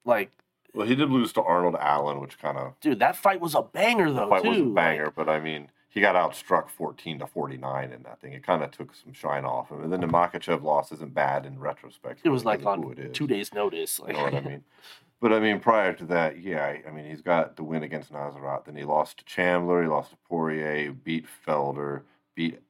[0.06, 0.30] like,
[0.72, 3.60] Well, he did lose to Arnold Allen, which kind of dude, that fight was a
[3.62, 4.30] banger though.
[4.30, 4.48] fight too.
[4.48, 5.12] was a Like, banger.
[5.14, 8.32] but I mean, he got outstruck fourteen to forty nine in that thing.
[8.32, 9.82] It kind of took some shine off him.
[9.82, 12.20] And then the Makhachev loss isn't bad in retrospect.
[12.24, 14.00] it was like on two days' notice.
[14.06, 14.64] You know what I mean?
[15.20, 18.64] But I mean, prior to that, yeah, I- mean, he's got the win against Nasrat.
[18.64, 19.82] Then he lost to Chandler.
[19.82, 20.92] He lost to Poirier.
[20.92, 22.02] Beat Felder.
[22.34, 22.60] Beat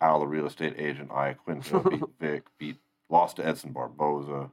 [0.00, 1.10] Al, the real estate agent.
[1.10, 1.90] Iaquinta.
[1.90, 2.44] beat Vick.
[2.56, 2.76] Beat
[3.10, 4.50] lost to Edson Barboza.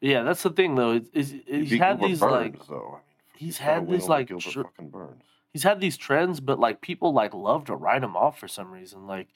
[0.00, 0.92] yeah, that's the thing though.
[0.92, 2.88] Is, is, He he's had these Burns, like though.
[2.92, 5.24] I mean, he's had these, like, Gilbert fucking Burns.
[5.52, 8.70] He's had these trends, but like people like love to write him off for some
[8.70, 9.06] reason.
[9.06, 9.28] Like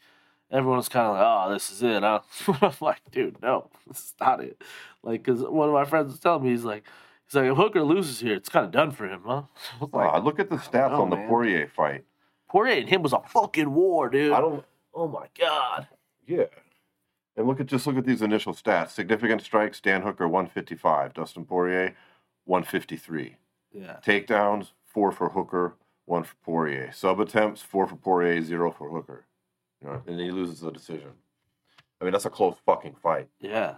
[0.51, 2.21] everyone's kind of like, "Oh, this is it." Huh?
[2.63, 4.63] I'm like, dude, no, this is not it.
[5.03, 6.85] Like, because one of my friends was telling me, he's like,
[7.27, 9.43] he's like, if Hooker loses here, it's kind of done for him, huh?
[9.93, 11.29] Like, Ah, look at the stats know, on the man.
[11.29, 12.05] Poirier fight.
[12.49, 14.33] Poirier and him was a fucking war, dude.
[14.33, 14.65] I don't.
[14.95, 15.89] Oh my god.
[16.27, 16.45] Yeah.
[17.37, 18.91] And look at just look at these initial stats.
[18.91, 21.97] Significant strikes: Dan Hooker 155, Dustin Poirier
[22.45, 23.37] 153.
[23.73, 23.97] Yeah.
[24.07, 25.75] Takedowns, four for Hooker,
[26.07, 26.93] one for Poirier.
[26.93, 29.25] Sub attempts, four for Poirier, zero for Hooker.
[29.83, 31.11] You know, and he loses the decision.
[32.01, 33.29] I mean, that's a close fucking fight.
[33.41, 33.75] Yeah.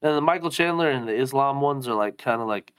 [0.00, 2.72] And the Michael Chandler and the Islam ones are like kind of like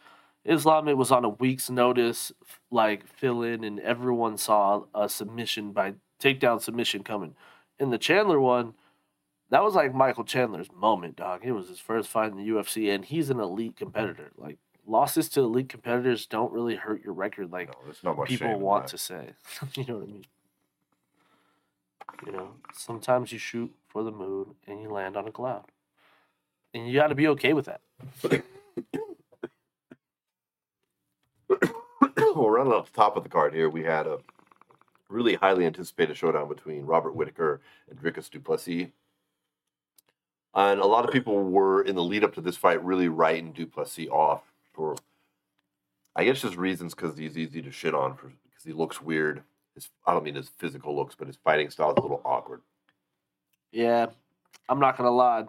[0.46, 0.88] Islam.
[0.88, 2.32] It was on a week's notice,
[2.72, 7.36] like fill in, and everyone saw a submission by takedown submission coming.
[7.78, 8.74] In the Chandler one,
[9.50, 11.42] that was like Michael Chandler's moment, dog.
[11.44, 14.32] It was his first fight in the UFC, and he's an elite competitor.
[14.38, 14.58] Like
[14.90, 17.72] losses to elite competitors don't really hurt your record like
[18.04, 19.30] No, people want to say.
[19.76, 20.26] you know what I mean?
[22.26, 25.66] You know, sometimes you shoot for the moon and you land on a cloud.
[26.74, 27.82] And you got to be okay with that.
[31.50, 34.20] well, running off the top of the card here, we had a
[35.08, 38.88] really highly anticipated showdown between Robert Whitaker and Dricus Du Plessis.
[40.54, 43.52] And a lot of people were in the lead up to this fight really writing
[43.52, 44.49] Du Plessis off
[44.80, 44.96] for,
[46.16, 49.44] I guess, just reasons because he's easy to shit on for because he looks weird.
[49.76, 52.62] His, I don't mean his physical looks, but his fighting style is a little awkward.
[53.74, 54.06] Yeah,
[54.70, 55.46] I'm not going to lie.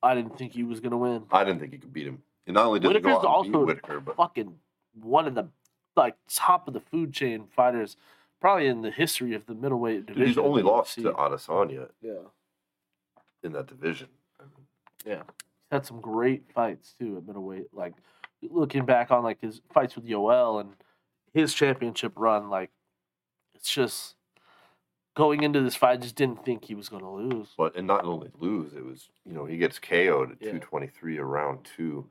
[0.00, 1.24] I didn't think he was going to win.
[1.32, 2.22] I didn't think he could beat him.
[2.46, 4.54] And not only did he Whitaker's go out and beat also Whitaker, but Fucking
[5.00, 5.48] one of the
[5.96, 7.96] like top of the food chain fighters,
[8.40, 10.20] probably in the history of the middleweight division.
[10.20, 11.88] dude, he's only lost to Adesanya.
[12.00, 12.12] Yeah.
[13.42, 14.08] in that division.
[14.38, 14.66] I mean,
[15.04, 17.68] Yeah, he's had some great fights too at middleweight.
[17.72, 17.94] Like
[18.42, 20.74] looking back on like his fights with Yoel and
[21.32, 22.70] his championship run, like
[23.54, 24.14] it's just
[25.16, 27.48] going into this fight, I just didn't think he was going to lose.
[27.56, 30.52] But and not only lose, it was you know he gets KO'd at Yeah.
[30.52, 32.06] two twenty three around two,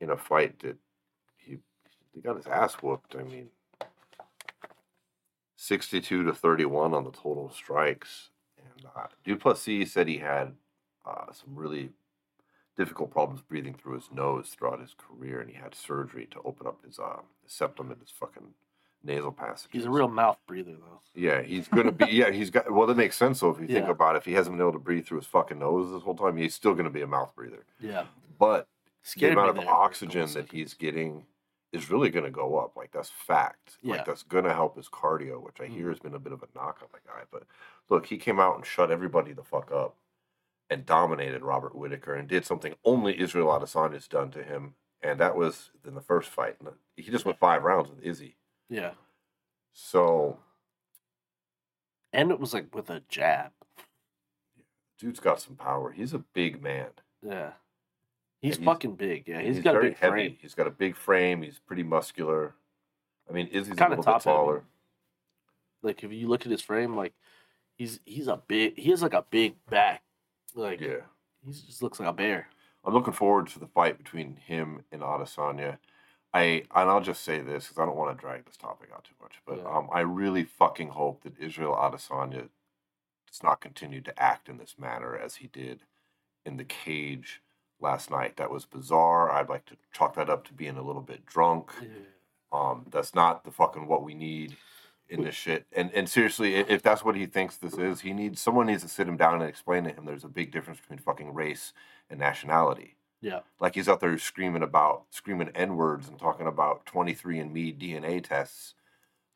[0.00, 0.76] in a fight that
[1.38, 1.58] he
[2.12, 3.16] he got his ass whooped.
[3.18, 3.48] I mean,
[5.56, 10.18] sixty two to thirty one on the total strikes, and uh, Du Plessis said he
[10.18, 10.52] had
[11.06, 11.90] uh, some really
[12.78, 16.66] difficult problems breathing through his nose throughout his career, and he had surgery to open
[16.66, 18.54] up his uh, his septum and his fucking
[19.04, 19.68] nasal passages.
[19.72, 21.00] He's a real mouth breather though.
[21.14, 22.06] Yeah, he's gonna be.
[22.06, 22.70] Yeah, he's got.
[22.70, 23.40] Well, that makes sense.
[23.40, 25.26] though, if you think about it, if he hasn't been able to breathe through his
[25.26, 27.64] fucking nose this whole time, he's still gonna be a mouth breather.
[27.80, 28.04] Yeah,
[28.38, 28.66] But
[29.16, 30.50] the amount of there for a couple oxygen that seconds.
[30.52, 31.26] he's getting
[31.72, 32.76] is really gonna go up.
[32.76, 33.78] Like that's fact.
[33.82, 33.96] Yeah.
[33.96, 35.90] Like that's gonna help his cardio, which I hear Mhm.
[35.90, 37.22] has been a bit of a knock on the guy.
[37.30, 37.42] But
[37.88, 39.96] look, he came out and shut everybody the fuck up
[40.70, 45.36] and dominated Robert Whitaker and did something only Israel Adesanya's done to him, and that
[45.36, 46.56] was in the first fight.
[46.96, 48.36] He just went five rounds with Izzy.
[48.68, 48.92] yeah,
[49.72, 50.38] So
[52.12, 53.52] and it was like with a jab.
[54.98, 55.90] dude's got some power.
[55.92, 56.88] He's a big man.
[57.22, 57.52] Yeah,
[58.40, 59.28] he's, he's- fucking big.
[59.28, 60.10] Yeah, And he's got a big heavy.
[60.10, 60.36] frame.
[60.40, 61.42] He's got a big frame.
[61.42, 62.54] He's pretty muscular.
[63.28, 64.64] I mean, Izzy's a Kinda little bit taller.
[65.82, 67.12] Like if you look at his frame, like
[67.76, 68.76] he's he's a big.
[68.78, 70.02] He has like a big back.
[70.54, 71.02] Like Yeah.
[71.44, 72.48] he just looks like a bear.
[72.84, 75.78] I'm looking forward to the fight between him and Adesanya.
[76.34, 79.04] I and I'll just say this because I don't want to drag this topic out
[79.04, 79.64] too much, but Yeah.
[79.64, 82.48] um, I really fucking hope that Israel Adesanya
[83.26, 85.82] does not continue to act in this manner as he did
[86.44, 87.42] in the cage
[87.80, 88.36] last night.
[88.36, 89.30] That was bizarre.
[89.30, 91.70] I'd like to chalk that up to being a little bit drunk.
[92.52, 94.56] Um, that's not the fucking what we need
[95.08, 95.66] in this shit.
[95.72, 98.88] And and seriously, if that's what he thinks this is, he needs someone needs to
[98.88, 101.72] sit him down and explain to him there's a big difference between fucking race
[102.10, 102.96] and nationality.
[103.20, 107.52] Yeah, Like he's out there screaming about screaming n words and talking about 23 and
[107.52, 108.74] Me DNA tests.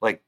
[0.00, 0.22] Like,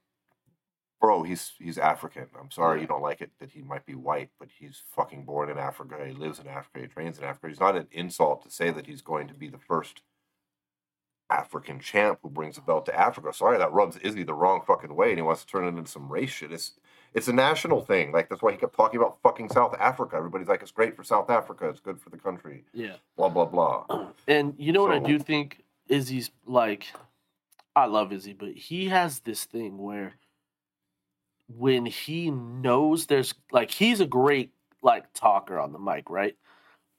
[1.01, 2.27] bro, he's he's African.
[2.41, 2.83] I'm sorry Yeah.
[2.83, 6.05] you don't like it that he might be white, but he's fucking born in Africa.
[6.05, 6.81] He lives in Africa.
[6.81, 7.49] He trains in Africa.
[7.49, 10.03] He's not an insult to say that he's going to be the first
[11.31, 13.33] African champ who brings the belt to Africa.
[13.33, 15.91] Sorry, that rubs Izzy the wrong fucking way, and he wants to turn it into
[15.91, 16.53] some race shit.
[16.53, 16.73] It's
[17.15, 18.13] it's a national thing.
[18.13, 20.17] Like that's why he kept talking about fucking South Africa.
[20.17, 21.69] Everybody's like, it's great for South Africa.
[21.69, 22.65] It's good for the country.
[22.73, 22.97] yeah.
[23.17, 24.09] Blah blah blah.
[24.29, 26.87] And you know what I do think Izzy's like
[27.77, 30.15] I love Izzy, but he has this thing where
[31.49, 36.37] when he knows there's like he's a great like talker on the mic, right?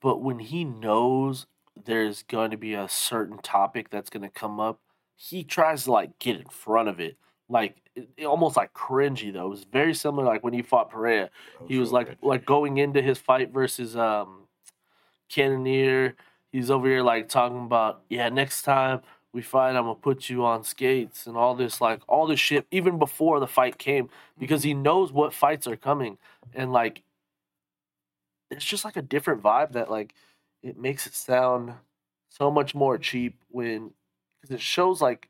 [0.02, 1.46] But when he knows
[1.84, 4.80] there's going to be a certain topic that's going to come up,
[5.16, 7.18] he tries to like get in front of it.
[7.50, 9.48] Like it, it almost like cringy though.
[9.48, 11.30] It was very similar like when he fought Pereira
[11.68, 14.48] he was like like going into his fight versus um
[15.30, 16.16] Cannonier.
[16.52, 20.46] He's over here like talking about yeah next time we fight I'm gonna put you
[20.46, 24.10] on skates and all this like all this shit even before the fight came
[24.40, 26.18] because he knows what fights are coming
[26.54, 27.04] and like
[28.50, 30.14] it's just like a different vibe that like
[30.65, 31.73] it makes it sound
[32.30, 33.91] so much more cheap when
[34.41, 35.30] because it shows like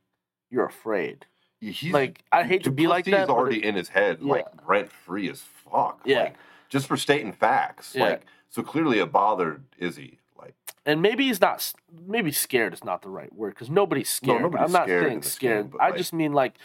[0.49, 1.25] you're afraid
[1.59, 3.89] Yeah, he's like I hate to be like that is but already it- in his
[3.89, 6.01] head, like rent free as fuck.
[6.05, 6.19] Yeah.
[6.23, 6.35] like,
[6.69, 7.93] just for stating facts.
[7.95, 8.03] Yeah.
[8.03, 10.19] Like so clearly it bothered Izzy.
[10.37, 10.53] Like
[10.85, 11.73] and maybe he's not.
[12.07, 14.41] Maybe scared is not the right word because nobody's scared.
[14.41, 15.71] No, nobody's I'm not scared saying scared.
[15.71, 16.55] game, I like- just mean like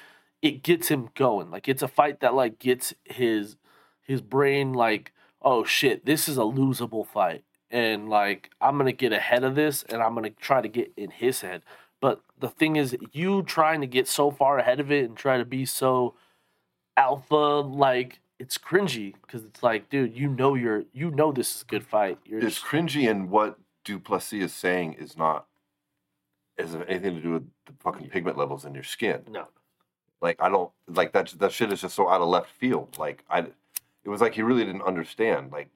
[0.43, 1.51] it gets him going.
[1.51, 3.57] Like it's a fight that like gets his
[4.03, 9.13] his brain like, oh shit, this is a losable fight, and like I'm gonna get
[9.13, 11.63] ahead of this, and I'm gonna try to get in his head.
[12.01, 15.37] But the thing is, you trying to get so far ahead of it and try
[15.39, 16.15] to be so
[16.97, 21.63] alpha, like it's cringy because it's like, dude, you know you're you know this is
[21.63, 22.19] a good fight.
[22.25, 25.47] You're it's just cringy and what Du Plessis is saying is not
[26.59, 29.23] has anything to do with the fucking pigment levels in your skin.
[29.31, 29.47] no.
[30.21, 31.33] Like I don't like that.
[31.39, 32.99] That shit is just so out of left field.
[32.99, 33.39] Like I,
[34.05, 35.51] it was like he really didn't understand.
[35.51, 35.71] Like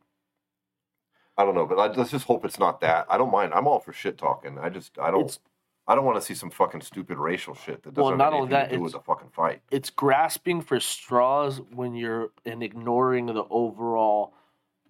[1.36, 3.06] I don't know, but I, let's just hope it's not that.
[3.08, 3.52] I don't mind.
[3.54, 4.58] I'm all for shit talking.
[4.58, 5.22] I just I don't.
[5.22, 5.38] It's-
[5.86, 8.26] I don't want to see some fucking stupid racial shit that doesn't Well, have not
[8.28, 9.60] anything only that, to do with it's- the fucking fight.
[9.70, 14.32] it's grasping for straws when you're and ignoring the overall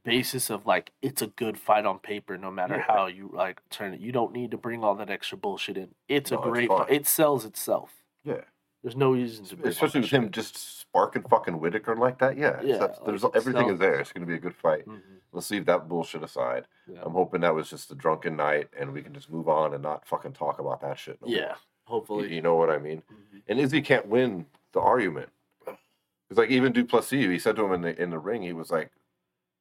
[0.05, 2.83] basis of like it's a good fight on paper no matter Yeah.
[2.95, 5.95] how you like turn it you don't need to bring all that extra bullshit in
[6.09, 6.79] it's No, a great fine.
[6.79, 7.91] fight it sells itself
[8.23, 8.43] Yeah,
[8.85, 12.37] there's no reason to all especially with him just sparking fucking Whitaker like that.
[12.37, 13.99] Yeah, Yeah, there's like, everything is there.
[13.99, 14.87] It's gonna be a good fight.
[14.87, 15.01] Mhm.
[15.33, 16.67] Let's leave that bullshit aside.
[16.87, 17.01] Yeah.
[17.03, 19.83] I'm hoping that was just a drunken night and we can just move on and
[19.83, 21.19] not fucking talk about that shit.
[21.23, 21.55] no yeah You,
[21.87, 23.03] hopefully you know what I mean?
[23.11, 23.43] Mhm.
[23.49, 25.31] And Izzy can't win the argument.
[25.65, 28.53] Because like even Du Plessis, he said to him in the in the ring, he
[28.53, 28.91] was like,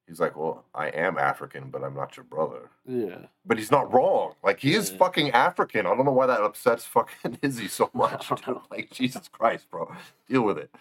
[0.07, 2.69] He's like, well, I am African, but I'm not your brother.
[2.85, 3.27] Yeah.
[3.45, 4.33] But he's not wrong.
[4.43, 5.85] Like he is fucking African.
[5.85, 8.27] I don't know why that upsets fucking Izzy so much.
[8.27, 8.53] don't know.
[8.55, 8.63] dude.
[8.71, 9.91] Like Jesus Christ, bro,
[10.29, 10.73] deal with it.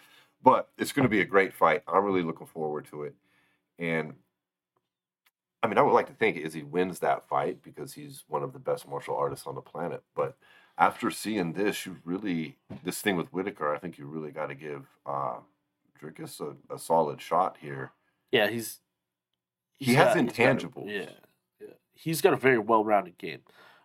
[0.43, 1.83] But it's going to be a great fight.
[1.87, 3.15] I'm really looking forward to it.
[3.79, 4.15] And
[5.63, 8.53] I mean, I would like to think Izzy wins that fight because he's one of
[8.53, 10.03] the best martial artists on the planet.
[10.17, 10.37] But
[10.77, 14.55] after seeing this, you really this thing with Whitaker, I think you really got to
[14.57, 15.37] give uh,
[16.01, 17.93] Dricus a, a solid shot here.
[18.33, 18.81] Yeah, he's.
[19.85, 20.91] He has got- he's got a- intangibles.
[20.91, 21.11] yeah,
[21.61, 21.75] yeah.
[21.95, 23.41] He's got a very well rounded game.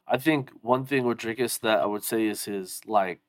[0.08, 3.20] I think one thing with Dricus that I would say is his, like,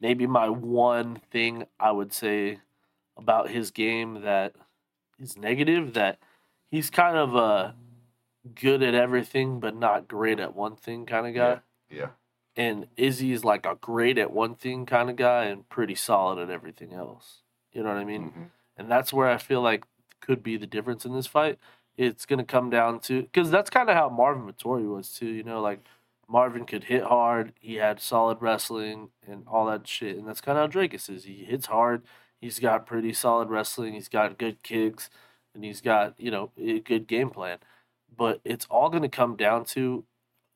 [0.00, 2.58] maybe my one thing I would say
[3.16, 4.54] about his game that
[5.18, 6.18] is negative that
[6.70, 7.74] he's kind of a
[8.54, 11.60] good at everything but not great at one thing kind of guy.
[11.90, 12.10] Yeah.
[12.54, 16.38] And Izzy is like a great at one thing kind of guy and pretty solid
[16.38, 17.42] at everything else.
[17.72, 18.30] You know what I mean?
[18.30, 18.50] Mhm.
[18.78, 19.84] and that's where I feel like
[20.20, 21.58] could be the difference in this fight.
[21.96, 25.26] It's gonna come down to because that's kind of how Marvin Vettori was too.
[25.28, 25.80] You know, like
[26.28, 27.52] Marvin could hit hard.
[27.60, 31.24] He had solid wrestling and all that shit, and that's kind of how Dricus is.
[31.24, 32.02] He hits hard.
[32.40, 33.94] He's got pretty solid wrestling.
[33.94, 35.08] He's got good kicks,
[35.54, 37.58] and he's got you know a good game plan.
[38.16, 40.04] But it's all gonna come down to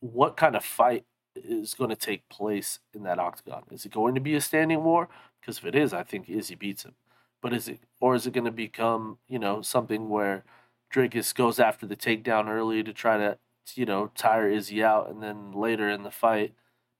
[0.00, 1.04] what kind of fight
[1.36, 3.62] is going to take place in that octagon.
[3.70, 5.08] Is it going to be a standing war?
[5.40, 6.94] Because if it is, I think Izzy beats him.
[7.42, 10.44] But is it, or is it going to become, you know, something where
[10.92, 13.38] Dricus goes after the takedown early to try to,
[13.74, 16.54] you know, tire Izzy out, and then later in the fight,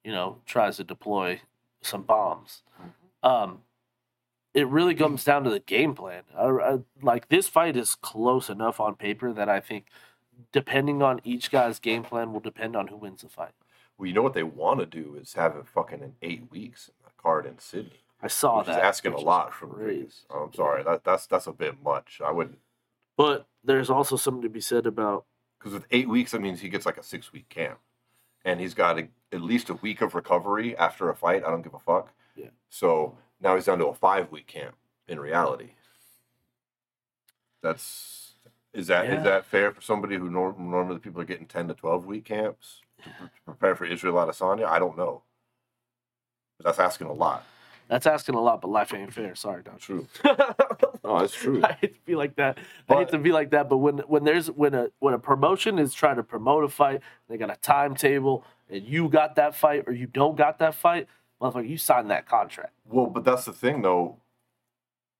[0.05, 1.41] you know, tries to deploy
[1.83, 2.63] some bombs.
[3.23, 3.61] Um,
[4.55, 6.23] it really comes down to the game plan.
[6.37, 9.87] I, I, like this fight is close enough on paper that I think,
[10.53, 13.53] depending on each guy's game plan, will depend on who wins the fight.
[13.99, 16.89] Well, you know what they want to do is have it fucking in eight weeks
[16.89, 18.05] in the card in Sydney.
[18.23, 18.79] I saw which that.
[18.79, 19.71] is asking a is lot from.
[19.71, 20.25] Rodriguez.
[20.31, 22.21] Oh, I'm sorry, that, that's that's a bit much.
[22.25, 22.59] I wouldn't
[23.17, 25.25] But there's also something to be said about
[25.59, 27.79] because with eight weeks, that means he gets like a six week camp,
[28.45, 31.43] and he's got a, at least a week of recovery after a fight.
[31.47, 32.13] I don't give a fuck.
[32.37, 32.51] Yeah.
[32.69, 34.75] So now he's down to a five week camp.
[35.09, 35.71] In reality,
[37.63, 38.35] that's
[38.73, 39.23] is that is Yeah.
[39.23, 42.83] that fair for somebody who norm, normally people are getting ten to twelve week camps
[43.03, 44.67] to, to prepare for Israel Adesanya?
[44.67, 45.23] I don't know.
[46.59, 47.45] But that's asking a lot.
[47.91, 49.35] That's asking a lot, but life ain't fair.
[49.35, 49.77] Sorry, Don.
[49.79, 50.07] True.
[51.03, 51.61] No, it's true.
[51.65, 52.59] I hate to be like that.
[52.89, 55.79] I hate to be like that, but when when there's when a when a promotion
[55.79, 59.85] is trying to promote a fight, they got a timetable, and you got that fight
[59.89, 61.09] or you don't got that fight,
[61.41, 62.75] motherfucker, you signed that contract.
[62.85, 64.19] Well, but that's the thing, though.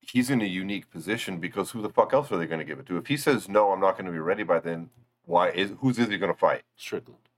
[0.01, 2.79] He's in a unique position because who the fuck else are they going to give
[2.79, 2.97] it to?
[2.97, 4.91] If he says no, I'm not going to be ready by then.
[5.25, 6.63] Why is who's is he going to fight?
[6.77, 7.30] Strickland.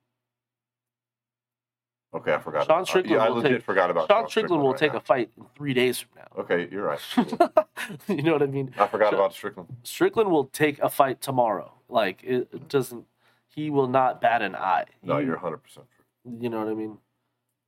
[2.14, 2.66] Okay, I forgot.
[2.66, 4.92] Sean about- Strickland yeah, I will legit take- forgot about Sean Strickland will right take
[4.92, 4.98] now.
[4.98, 6.42] a fight in three days from now.
[6.42, 7.00] Okay, you're right.
[8.08, 8.74] you know what I mean?
[8.78, 9.76] I forgot Sean- about Strickland.
[9.82, 11.72] Strickland will take a fight tomorrow.
[11.88, 13.06] Like it, it doesn't.
[13.48, 14.84] He will not bat an eye.
[15.02, 16.36] No, He- you're 100 percent true.
[16.40, 16.98] You know what I mean?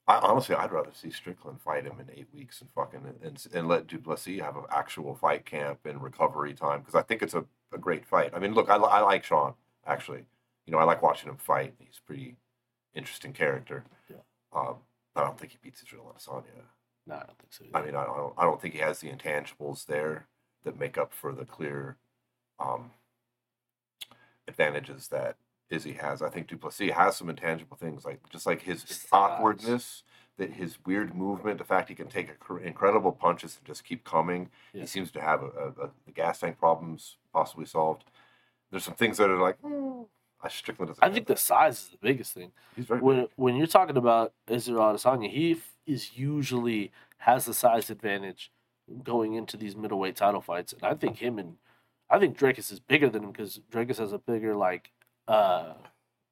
[0.07, 3.67] I, honestly, I'd rather see Strickland fight him in eight weeks and fucking and, and
[3.69, 7.33] let Du Plessis have an actual fight camp and recovery time because I think it's
[7.33, 8.33] a, a great fight.
[8.35, 9.55] I mean, look, I, I like Sean
[9.87, 10.27] actually.
[10.67, 11.75] You know, I like watching him fight.
[11.79, 12.37] He's a pretty
[12.95, 13.85] interesting character.
[14.55, 14.77] Um,
[15.17, 16.65] I don't think he beats Israel Adesanya.
[17.07, 17.65] No, I don't think so.
[17.75, 20.27] I mean, I don't, I don't think he has the intangibles there
[20.65, 21.97] that make up for the clear
[22.59, 22.91] um,
[24.49, 25.37] advantages that
[25.71, 26.23] Izzy has.
[26.23, 30.03] I think Du Plessis has some intangible things, like just like his, his awkwardness,
[30.39, 34.05] that his weird movement, the fact he can take cr- incredible punches and just keep
[34.05, 34.51] coming.
[34.73, 34.83] Yeah.
[34.83, 38.05] He seems to have a, a, a, the gas tank problems possibly solved.
[38.71, 40.07] There's some things that are like, mm,
[40.49, 41.03] Strickland doesn't.
[41.05, 42.53] I think the size is the biggest thing.
[42.77, 43.29] he's very when big.
[43.37, 48.51] when you're talking about Israel Adesanya, he f- is usually has the size advantage
[49.03, 51.57] going into these middleweight title fights, and I think him and
[52.11, 54.91] I think Dricus is bigger than him because Dricus has a bigger like
[55.29, 55.73] uh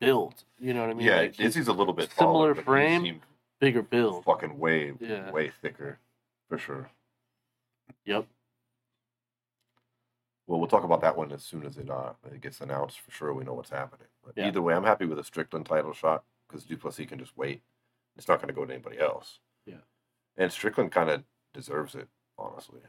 [0.01, 0.44] build.
[0.61, 1.07] You know what I mean?
[1.07, 3.20] yeah, like, Izzy's a little bit similar taller, frame.
[3.61, 4.25] bigger build.
[4.25, 5.31] fucking way, Yeah.
[5.31, 5.98] way thicker,
[6.48, 6.90] for sure.
[8.05, 8.27] Yep.
[10.46, 13.00] Well, we'll talk about that one as soon as it uh it gets announced.
[13.00, 14.09] For sure, we know what's happening.
[14.24, 14.49] But Yeah.
[14.49, 17.62] either way, I'm happy with a Strickland title shot because Du Plessis can just wait.
[18.16, 19.38] It's not going to go to anybody else.
[19.64, 19.76] Yeah.
[20.36, 21.24] And Strickland kind of
[21.55, 22.80] deserves it, honestly.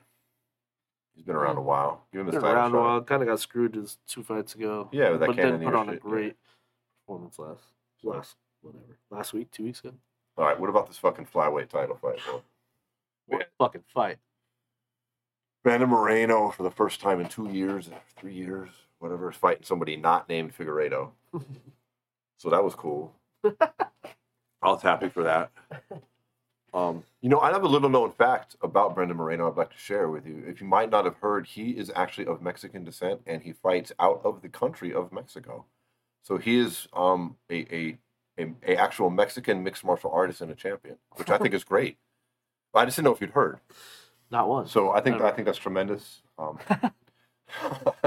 [1.15, 2.07] He's been around a while.
[2.11, 2.81] Give him his Been title around a shot.
[2.81, 3.01] while.
[3.03, 4.89] Kind of got screwed his two fights ago.
[4.91, 6.09] Yeah, with that but then put on a shit, yeah.
[6.09, 6.37] great
[7.05, 7.63] performance last
[8.01, 9.93] last whatever last week, two weeks ago.
[10.37, 12.19] All right, what about this fucking flyweight title fight?
[12.25, 12.41] Bro?
[13.27, 14.17] What a fucking fight!
[15.63, 19.95] Brandon Moreno, for the first time in two years, three years, whatever, is fighting somebody
[19.95, 21.11] not named Figueiredo.
[22.37, 23.13] so that was cool.
[23.45, 25.51] I was happy for that.
[26.73, 29.77] Um, you know, I have a little known fact about Brandon Moreno I'd like to
[29.77, 30.43] share with you.
[30.47, 33.91] If you might not have heard, he is actually of Mexican descent and he fights
[33.99, 35.65] out of the country of Mexico.
[36.23, 37.97] So he is um, a, a,
[38.39, 41.97] a, a actual Mexican mixed martial artist and a champion, which I think is great.
[42.73, 43.59] I just didn't know if you'd heard.
[44.31, 44.67] Not one.
[44.67, 45.27] So I think Never.
[45.27, 46.21] I think that's tremendous.
[46.37, 46.57] Um,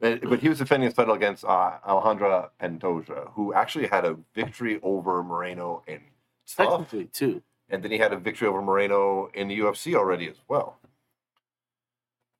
[0.00, 4.78] but he was defending his title against uh, Alexandre Pantoja, who actually had a victory
[4.82, 6.00] over Moreno in
[6.46, 7.42] TUF, Technically, too.
[7.68, 10.78] and then he had a victory over Moreno in the UFC already as well.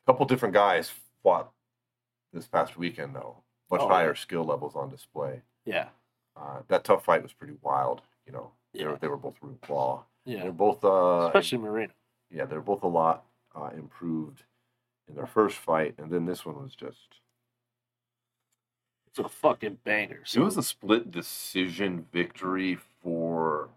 [0.06, 0.90] A couple different guys
[1.22, 1.50] fought
[2.32, 3.42] this past weekend, though.
[3.70, 4.14] Much Oh, higher yeah.
[4.14, 5.42] skill levels on display.
[5.66, 5.88] Yeah.
[6.36, 8.00] Uh, that TUF fight was pretty wild.
[8.26, 9.34] You know, they, were, they were both
[9.68, 10.04] raw.
[10.24, 10.42] Yeah.
[10.44, 11.92] They're both uh, Especially Moreno.
[12.30, 13.24] Yeah, they're both a lot
[13.54, 14.42] uh, improved
[15.08, 17.20] in their first fight, and then this one was just.
[19.08, 20.22] It's a fucking banger.
[20.34, 23.70] It was a split decision victory for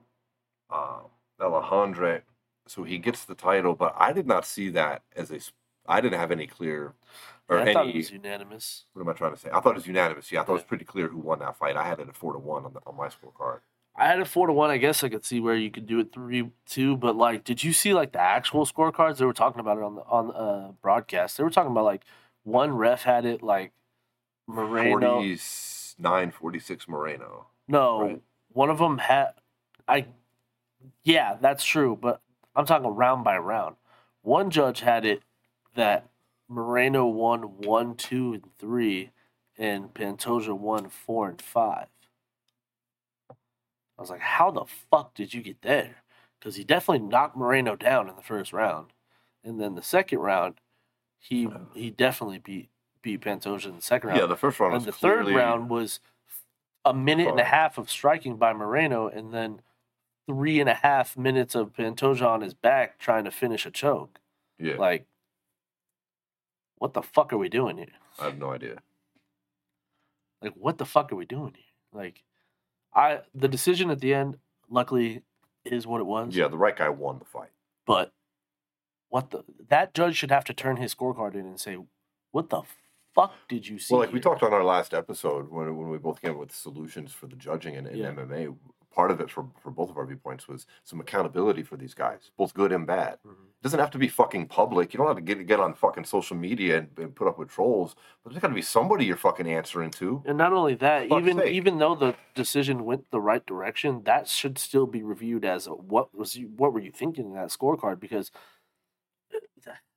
[0.69, 0.99] uh,
[1.41, 2.23] Alexandre,
[2.67, 3.73] so he gets the title.
[3.73, 5.39] But I did not see that as a.
[5.87, 6.93] I didn't have any clear
[7.49, 7.97] or Yeah, I thought it any.
[7.99, 8.85] was unanimous.
[8.93, 9.49] What am I trying to say?
[9.51, 10.31] I thought it was unanimous.
[10.31, 11.75] Yeah, I thought it was pretty clear who won that fight.
[11.75, 13.61] I had it at four to one on, the, on my scorecard.
[13.95, 14.69] I had it four to one.
[14.69, 17.63] I guess I could see where you could do it three two, but like, did
[17.63, 19.17] you see like the actual scorecards?
[19.17, 21.37] They were talking about it on the on uh broadcast.
[21.37, 22.03] They were talking about like
[22.43, 23.73] one ref had it like
[24.47, 25.15] Moreno.
[25.15, 27.47] 49 46 Moreno.
[27.67, 28.21] No, Right.
[28.51, 29.33] one of them had.
[29.87, 30.05] I,
[31.03, 31.97] yeah, that's true.
[31.99, 32.21] But
[32.55, 33.75] I'm talking round by round.
[34.21, 35.21] One judge had it
[35.75, 36.07] that
[36.47, 39.11] Moreno won one, two, and three,
[39.57, 41.87] and Pantoja won four and five.
[44.01, 45.97] I was like, how the fuck did you get there?
[46.39, 48.93] Because he definitely knocked Moreno down in the first round,
[49.43, 50.55] and then the second round,
[51.19, 52.69] he he definitely beat
[53.03, 55.69] beat Pantoja in the second round Yeah, the first round and was the third round
[55.69, 55.99] was
[56.83, 59.61] a minute and a half of striking by Moreno, and then
[60.25, 64.19] three and a half minutes of Pantoja on his back trying to finish a choke.
[64.57, 65.05] Yeah, Like,
[66.79, 67.93] what the fuck are we doing here?
[68.17, 68.79] I have no idea.
[70.41, 72.01] Like, what the fuck are we doing here?
[72.01, 72.23] Like,
[72.93, 74.37] I the decision at the end,
[74.69, 75.23] luckily,
[75.65, 76.35] is what it was.
[76.35, 77.51] Yeah, the right guy won the fight.
[77.85, 78.11] But
[79.09, 81.77] what the that judge should have to turn his scorecard in and say,
[82.31, 82.61] what the
[83.13, 83.93] fuck did you see?
[83.93, 86.53] Well, like we talked on our last episode when when we both came up with
[86.53, 88.11] solutions for the judging in, in Yeah.
[88.11, 88.55] MMA.
[88.93, 92.31] Part of it for for both of our viewpoints was some accountability for these guys,
[92.37, 93.19] both good and bad.
[93.25, 93.31] Mhm.
[93.31, 94.93] It doesn't have to be fucking public.
[94.93, 97.49] You don't have to get get on fucking social media and, and put up with
[97.49, 97.95] trolls.
[98.23, 100.21] But there's got to be somebody you're fucking answering to.
[100.25, 101.53] And not only that, even sake.
[101.53, 105.71] even though the decision went the right direction, that should still be reviewed as a,
[105.71, 107.99] what was you, what were you thinking in that scorecard?
[107.99, 108.29] Because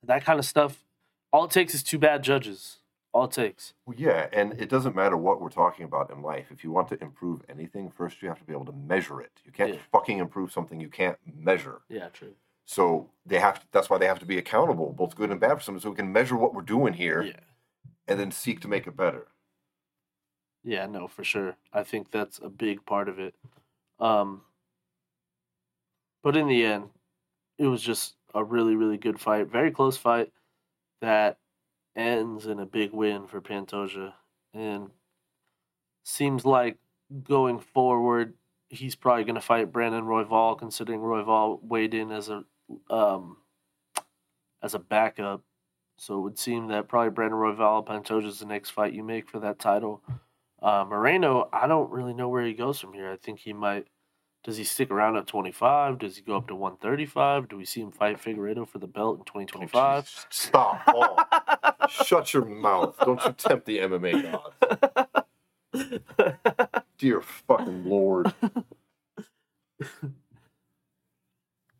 [0.04, 0.84] that kind of stuff,
[1.32, 2.78] all it takes is two bad judges.
[3.14, 3.74] All it takes.
[3.86, 6.48] Well, yeah, and it doesn't matter what we're talking about in life.
[6.50, 9.40] If you want to improve anything, first you have to be able to measure it.
[9.44, 9.80] You can't Yeah.
[9.92, 11.82] fucking improve something you can't measure.
[11.88, 12.34] Yeah, true.
[12.66, 15.54] So they have to, that's why they have to be accountable, both good and bad
[15.54, 17.40] for something, so we can measure what we're doing here Yeah,
[18.08, 19.28] and then seek to make it better.
[20.64, 21.56] yeah, no, for sure.
[21.72, 23.36] I think that's a big part of it.
[24.00, 24.44] Um,
[26.22, 26.90] but in the end,
[27.58, 29.46] it was just a really, really good fight.
[29.48, 30.32] Very close fight
[31.00, 31.38] that
[31.96, 34.12] ends in a big win for Pantoja.
[34.52, 34.90] And
[36.04, 36.78] seems like
[37.22, 38.34] going forward,
[38.68, 42.44] he's probably going to fight Brandon Royval, considering Royval weighed in as a
[42.90, 43.38] um,
[44.62, 45.42] as a backup.
[45.96, 49.28] So it would seem that probably Brandon Royval Pantoja is the next fight you make
[49.28, 50.02] for that title.
[50.60, 53.10] Uh, Moreno, I don't really know where he goes from here.
[53.10, 53.86] I think he might.
[54.44, 55.98] Does he stick around at 25?
[55.98, 57.48] Does he go up to 135?
[57.48, 60.04] Do we see him fight Figueiredo for the belt in 2025?
[60.04, 61.18] Jesus, Stop, Paul.
[61.88, 62.94] Shut your mouth.
[63.00, 64.52] Don't you tempt the MMA
[65.72, 65.96] gods.
[66.98, 68.34] Dear fucking lord.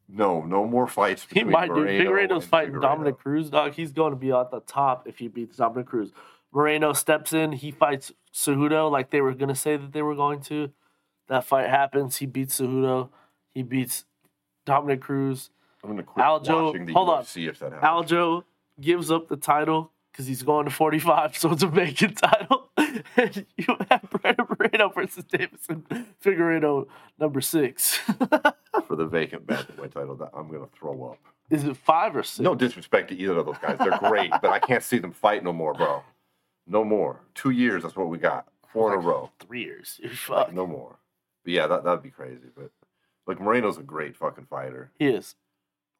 [0.08, 1.26] No, no more fights.
[1.28, 1.74] he Between might do.
[1.74, 2.82] Moreno Figueiredo's and fighting Figueiredo.
[2.82, 3.74] Dominick Cruz, dog.
[3.74, 6.12] He's going to be at the top if he beats Dominick Cruz.
[6.52, 7.52] Moreno steps in.
[7.52, 10.70] He fights Cejudo like they were going to say that they were going to.
[11.28, 12.16] That fight happens.
[12.16, 13.08] He beats Cejudo.
[13.54, 14.04] He beats
[14.66, 15.50] Dominick Cruz.
[15.82, 17.22] I'm gonna quit Aljo- watching the hold on.
[17.22, 18.10] UFC if that happens.
[18.10, 18.44] Aljo
[18.80, 22.70] gives up the title because he's going to 45, so it's a vacant title.
[23.16, 25.82] and you have Brandon Moreno versus Deiveson
[26.24, 26.86] Figueiredo,
[27.18, 27.96] number six.
[28.86, 30.16] for the vacant bantamweight title.
[30.16, 31.18] That I'm gonna throw up.
[31.50, 32.40] Is it five or six?
[32.40, 33.76] No disrespect to either of those guys.
[33.78, 36.02] They're great, but I can't see them fight no more, bro.
[36.66, 37.20] No more.
[37.34, 37.82] Two years.
[37.82, 38.48] That's what we got.
[38.72, 39.30] Four in a row.
[39.38, 40.00] Three years.
[40.02, 40.96] You're Like, no more.
[41.44, 42.48] But yeah, that that'd be crazy.
[42.56, 42.70] But
[43.26, 44.90] like Moreno's a great fucking fighter.
[44.98, 45.36] He is.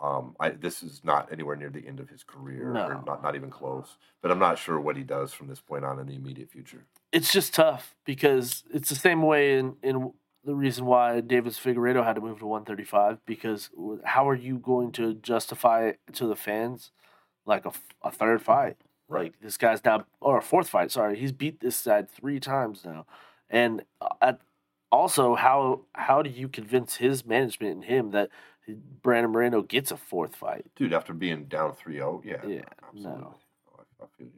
[0.01, 3.03] Um, I this is not anywhere near the end of his career, or No.
[3.07, 3.97] not not even close.
[4.22, 6.84] But I'm not sure what he does from this point on in the immediate future.
[7.12, 12.05] It's just tough because it's the same way in, in the reason why Davis Figueiredo
[12.05, 13.70] had to move to 135 because
[14.05, 16.90] how are you going to justify it to the fans
[17.47, 17.72] like a,
[18.03, 18.76] a third fight?
[19.09, 19.24] Right.
[19.24, 20.90] Like this guy's now or a fourth fight.
[20.90, 23.07] Sorry, he's beat this side three times now,
[23.49, 24.40] and uh, at,
[24.95, 28.30] also how how do you convince his management and him that
[29.03, 30.66] Brandon Moreno gets a fourth fight?
[30.76, 33.20] Dude, after being down 3-0, yeah, Yeah, absolutely.
[33.22, 33.34] no.
[33.72, 34.32] Oh, I, I feel you.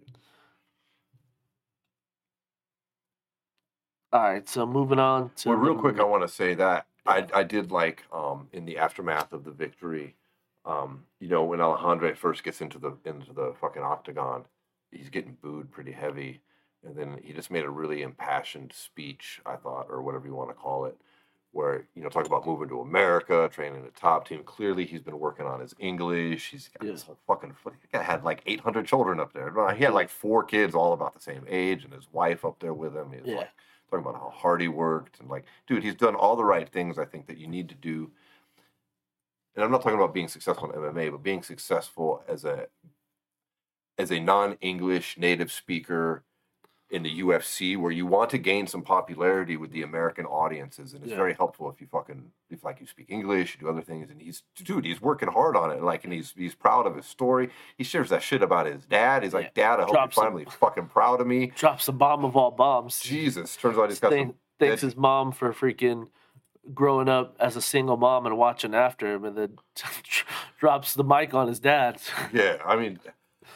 [4.13, 6.87] All right, so moving on to Well, real the- quick, I want to say that
[7.07, 10.15] I I did like um in the aftermath of the victory,
[10.65, 14.45] um you know when Alejandro first gets into the into the fucking octagon,
[14.91, 16.41] he's getting booed pretty heavy,
[16.87, 20.51] and then he just made a really impassioned speech, I thought, or whatever you want
[20.51, 20.97] to call it,
[21.53, 24.43] where you know talk about moving to America, training the top team.
[24.45, 26.51] Clearly, he's been working on his English.
[26.51, 27.55] He's got this whole fucking.
[27.93, 29.53] He had like eight hundred children up there.
[29.75, 32.75] He had like four kids, all about the same age, and his wife up there
[32.75, 33.13] with him.
[33.13, 33.37] He's Yeah.
[33.39, 33.51] like
[33.91, 36.99] talking about how hard he worked and like, dude, he's done all the right things
[36.99, 38.11] I think that you need to do.
[39.55, 42.67] And I'm not talking about being successful in MMA, but being successful as a
[43.99, 46.23] as a non-English native speaker
[46.89, 51.03] in the UFC, where you want to gain some popularity with the American audiences, and
[51.03, 51.17] it's Yeah.
[51.17, 54.23] very helpful if you fucking if like you speak English, you do other things, and
[54.23, 57.51] he's dude, he's working hard on it, like, and he's he's proud of his story.
[57.77, 59.25] He shares that shit about his dad.
[59.25, 61.49] He's like, Dad, I hope Drops you're finally fucking proud of me.
[61.57, 63.01] drops the bomb of all bombs.
[63.01, 66.09] Jesus, turns out he's got Thank- some thanks dead- his mom for freaking
[66.73, 69.59] growing up as a single mom and watching after him, and then
[70.61, 72.01] drops the mic on his dad.
[72.33, 72.99] Yeah, I mean,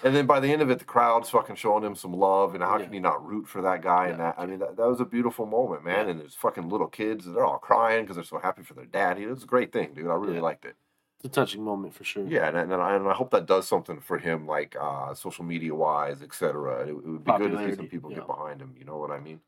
[0.02, 2.62] and then by the end of it, the crowd's fucking showing him some love, and
[2.62, 2.84] how Yeah.
[2.84, 4.08] can you not root for that guy?
[4.08, 6.06] And that, I mean, that, that was a beautiful moment, man.
[6.06, 6.10] Yeah.
[6.12, 9.24] And there's fucking little kids, they're all crying because they're so happy for their daddy.
[9.24, 10.08] It was a great thing, dude.
[10.08, 10.42] I really Yeah.
[10.42, 10.76] liked it.
[11.18, 12.24] It's a touching moment for sure.
[12.26, 15.44] Yeah, and, and, I, and I hope that does something for him, like uh, social
[15.44, 16.80] media wise, et cetera.
[16.86, 18.18] It, it would be good to see some people yeah.
[18.18, 18.74] get behind him.
[18.78, 19.40] You know what I mean?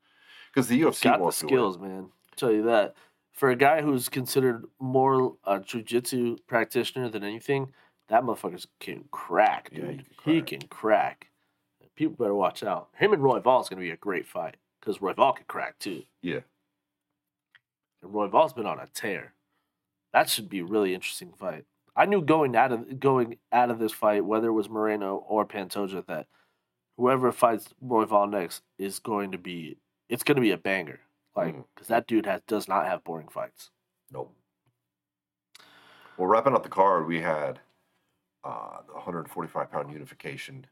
[0.53, 2.09] Because the UFC got the won't skills, man.
[2.11, 2.94] I'll tell you that.
[3.30, 7.72] For a guy who's considered more a jujitsu practitioner than anything,
[8.12, 10.04] that motherfucker can crack, dude.
[10.22, 11.28] he he can can crack.
[11.96, 12.90] People better watch out.
[12.94, 16.40] Him and Royval's gonna be a great fight because Royval can crack too, Yeah,
[18.02, 19.32] and Royval's been on a tear.
[20.12, 21.64] That should be a really interesting fight.
[21.96, 25.46] I knew going out of going out of this fight, whether it was Moreno or
[25.46, 26.26] Pantoja, that
[26.98, 29.78] whoever fights Royval next is going to be
[30.10, 31.00] it's going to be a banger.
[31.34, 31.64] Like mm.
[31.74, 33.70] because that dude has does not have boring fights.
[34.12, 34.34] nope.
[36.18, 37.60] Well, wrapping up the card, we had
[38.45, 40.66] uh, the 145 pound unification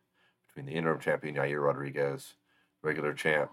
[0.49, 2.35] between the interim champion Yair Rodriguez,
[2.83, 3.51] regular champ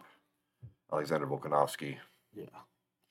[0.92, 1.98] Alexander Volkanovski,
[2.36, 2.46] Yeah,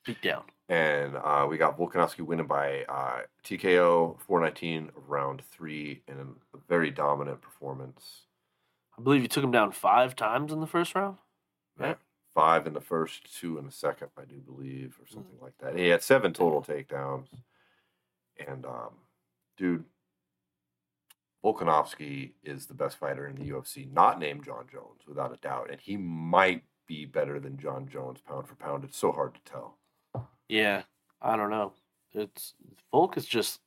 [0.05, 0.43] beat down.
[0.67, 6.91] and uh, we got Volkanovski winning by uh, TKO 419 round three in a very
[6.91, 8.23] dominant performance.
[8.97, 11.17] I believe you took him down five times in the first round.
[11.77, 11.97] Right.
[12.33, 15.77] Five in the first, two in the second, I do believe, or something like that.
[15.77, 17.27] He had seven total takedowns.
[18.47, 18.93] And, um,
[19.57, 19.85] dude,
[21.47, 25.69] Volkanovski is the best fighter in the UFC, not named Jon Jones, without a doubt.
[25.71, 28.83] And he might be better than Jon Jones pound for pound.
[28.83, 29.77] It's so hard to tell.
[30.49, 30.83] Yeah,
[31.21, 31.73] I don't know.
[32.13, 32.53] It's
[32.91, 33.59] Volk is just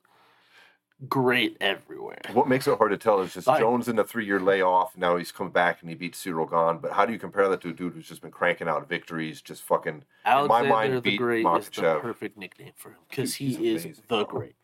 [1.09, 2.21] great everywhere.
[2.33, 4.97] What makes it hard to tell is just Jones in a three year layoff.
[4.97, 6.81] Now he's come back and he beat Ciryl Gane.
[6.81, 9.41] But how do you compare that to a dude who's just been cranking out victories,
[9.41, 13.85] just fucking Alexander mind, the Great is the perfect nickname for him because he is
[13.85, 14.05] amazing.
[14.09, 14.57] the great.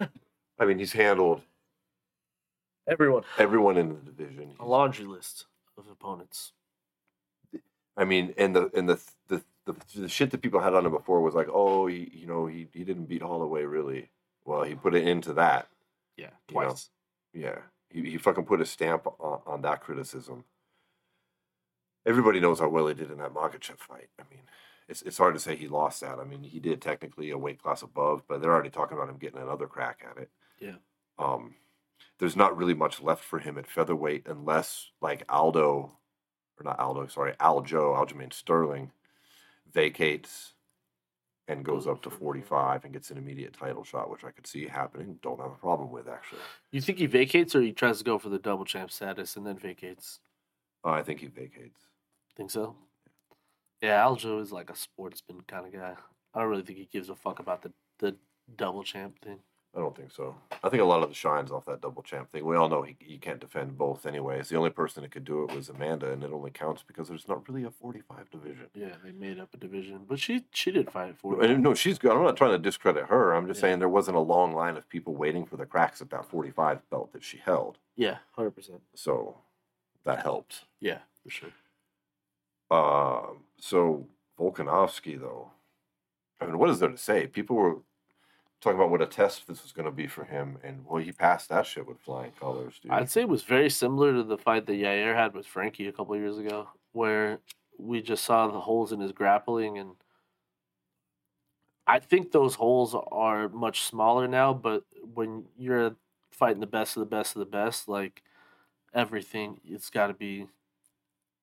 [0.58, 1.42] I mean, he's handled
[2.88, 3.22] Everyone.
[3.38, 4.54] everyone in the division.
[4.58, 5.46] A laundry list
[5.78, 6.52] of opponents.
[7.96, 10.92] I mean, and the and the the, the the shit that people had on him
[10.92, 14.10] before was like, oh, he you know he he didn't beat Holloway really.
[14.44, 15.68] Well, he put it into that.
[16.16, 16.60] Yeah, You know.
[16.68, 16.90] twice.
[17.32, 17.58] Yeah,
[17.90, 20.44] he he fucking put a stamp on, on that criticism.
[22.06, 24.08] Everybody knows how well he did in that Makhachev fight.
[24.18, 24.42] I mean,
[24.88, 26.18] it's it's hard to say he lost that.
[26.18, 29.18] I mean, he did technically a weight class above, but they're already talking about him
[29.18, 30.30] getting another crack at it.
[30.58, 30.76] Yeah.
[31.18, 31.54] Um,
[32.18, 35.92] there's not really much left for him at featherweight unless like Aldo,
[36.58, 38.90] or not Aldo, sorry, Aljo, Aljamain Sterling,
[39.72, 40.54] vacates
[41.48, 44.68] and goes up to 45 and gets an immediate title shot, which I could see
[44.68, 45.18] happening.
[45.20, 46.40] Don't have a problem with actually.
[46.70, 49.44] You think he vacates or he tries to go for the double champ status and
[49.44, 50.20] then vacates?
[50.84, 51.80] Uh, I think he vacates.
[52.36, 52.76] Think so?
[53.82, 55.94] Yeah, Aljo is like a sportsman kind of guy.
[56.34, 58.16] I don't really think he gives a fuck about the, the
[58.56, 59.40] double champ thing.
[59.74, 60.34] I don't think so.
[60.64, 62.44] I think a lot of the shines off that double champ thing.
[62.44, 64.48] We all know he, he can't defend both anyways.
[64.48, 67.28] The only person that could do it was Amanda, and it only counts because there's
[67.28, 68.66] not really a 45 division.
[68.74, 72.10] Yeah, they made up a division, but she she did fight for no, she's good.
[72.10, 73.32] I'm not trying to discredit her.
[73.32, 73.68] I'm just Yeah.
[73.68, 76.90] saying there wasn't a long line of people waiting for the cracks at that 45
[76.90, 77.78] belt that she held.
[77.94, 78.80] Yeah, hundred percent.
[78.96, 79.36] So
[80.02, 80.64] that helped.
[80.80, 81.50] Yeah, for sure.
[82.72, 84.06] Um, so
[84.38, 85.50] Volkanovski, though,
[86.40, 87.26] I mean, what is there to say?
[87.28, 87.76] People were
[88.60, 91.12] talking about what a test this was going to be for him, and well, he
[91.12, 92.92] passed that shit with flying colors, dude.
[92.92, 95.92] I'd say it was very similar to the fight that Yair had with Frankie a
[95.92, 97.38] couple years ago, where
[97.78, 99.92] we just saw the holes in his grappling, and
[101.86, 104.52] I think those holes are much smaller now.
[104.52, 104.84] But
[105.14, 105.96] when you're
[106.30, 108.22] fighting the best of the best of the best, like
[108.94, 110.46] everything, it's got to be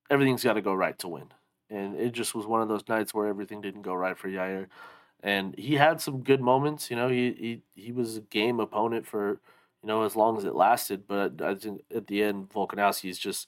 [0.10, 1.32] everything's got to go right to win.
[1.70, 4.68] And it just was one of those nights where everything didn't go right for Yair.
[5.24, 7.10] And he had some good moments, you know.
[7.10, 9.42] He he, he was a game opponent for
[9.82, 11.08] you know as long as it lasted.
[11.08, 13.48] But I think at the end, Volkanovski is just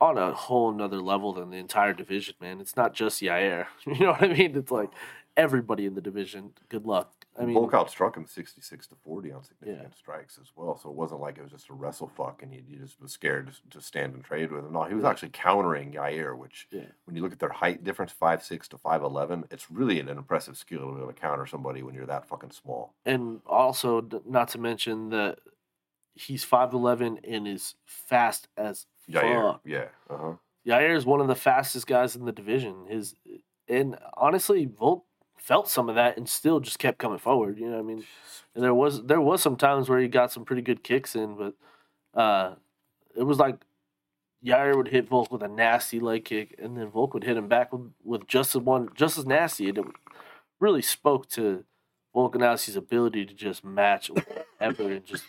[0.00, 2.60] on a whole nother level than the entire division, man.
[2.60, 3.66] It's not just Yair.
[3.86, 4.56] You know what I mean?
[4.56, 4.90] It's like
[5.36, 6.52] everybody in the division.
[6.68, 7.25] Good luck.
[7.38, 9.96] I mean, outstruck him 66 to 40 on significant Yeah.
[9.96, 10.76] strikes as well.
[10.76, 13.12] So it wasn't like it was just a wrestle fuck and he, he just was
[13.12, 14.72] scared to, to stand and trade with him.
[14.72, 16.86] No, he was actually countering Yair, which Yeah.
[17.04, 20.80] when you look at their height difference, 5'6 to 5'11, it's really an impressive skill
[20.88, 22.94] to be able to counter somebody when you're that fucking small.
[23.04, 25.38] and also not to mention that
[26.14, 29.60] he's five eleven and is fast as Yair, fuck.
[29.66, 29.88] yeah.
[30.08, 30.32] Uh-huh.
[30.66, 32.86] Yair is one of the fastest guys in the division.
[32.88, 33.14] His
[33.68, 35.04] and honestly, Volk
[35.36, 37.58] felt some of that and still just kept coming forward.
[37.58, 38.04] You know I mean?
[38.54, 41.36] And there was there was some times where he got some pretty good kicks in,
[41.36, 41.54] but
[42.18, 42.54] uh,
[43.14, 43.56] it was like
[44.44, 47.48] Yair would hit Volk with a nasty leg kick, and then Volk would hit him
[47.48, 49.68] back with, with just as one just as nasty.
[49.68, 49.86] And it
[50.58, 51.64] really spoke to
[52.14, 55.24] Volkanovski's ability to just match whatever and just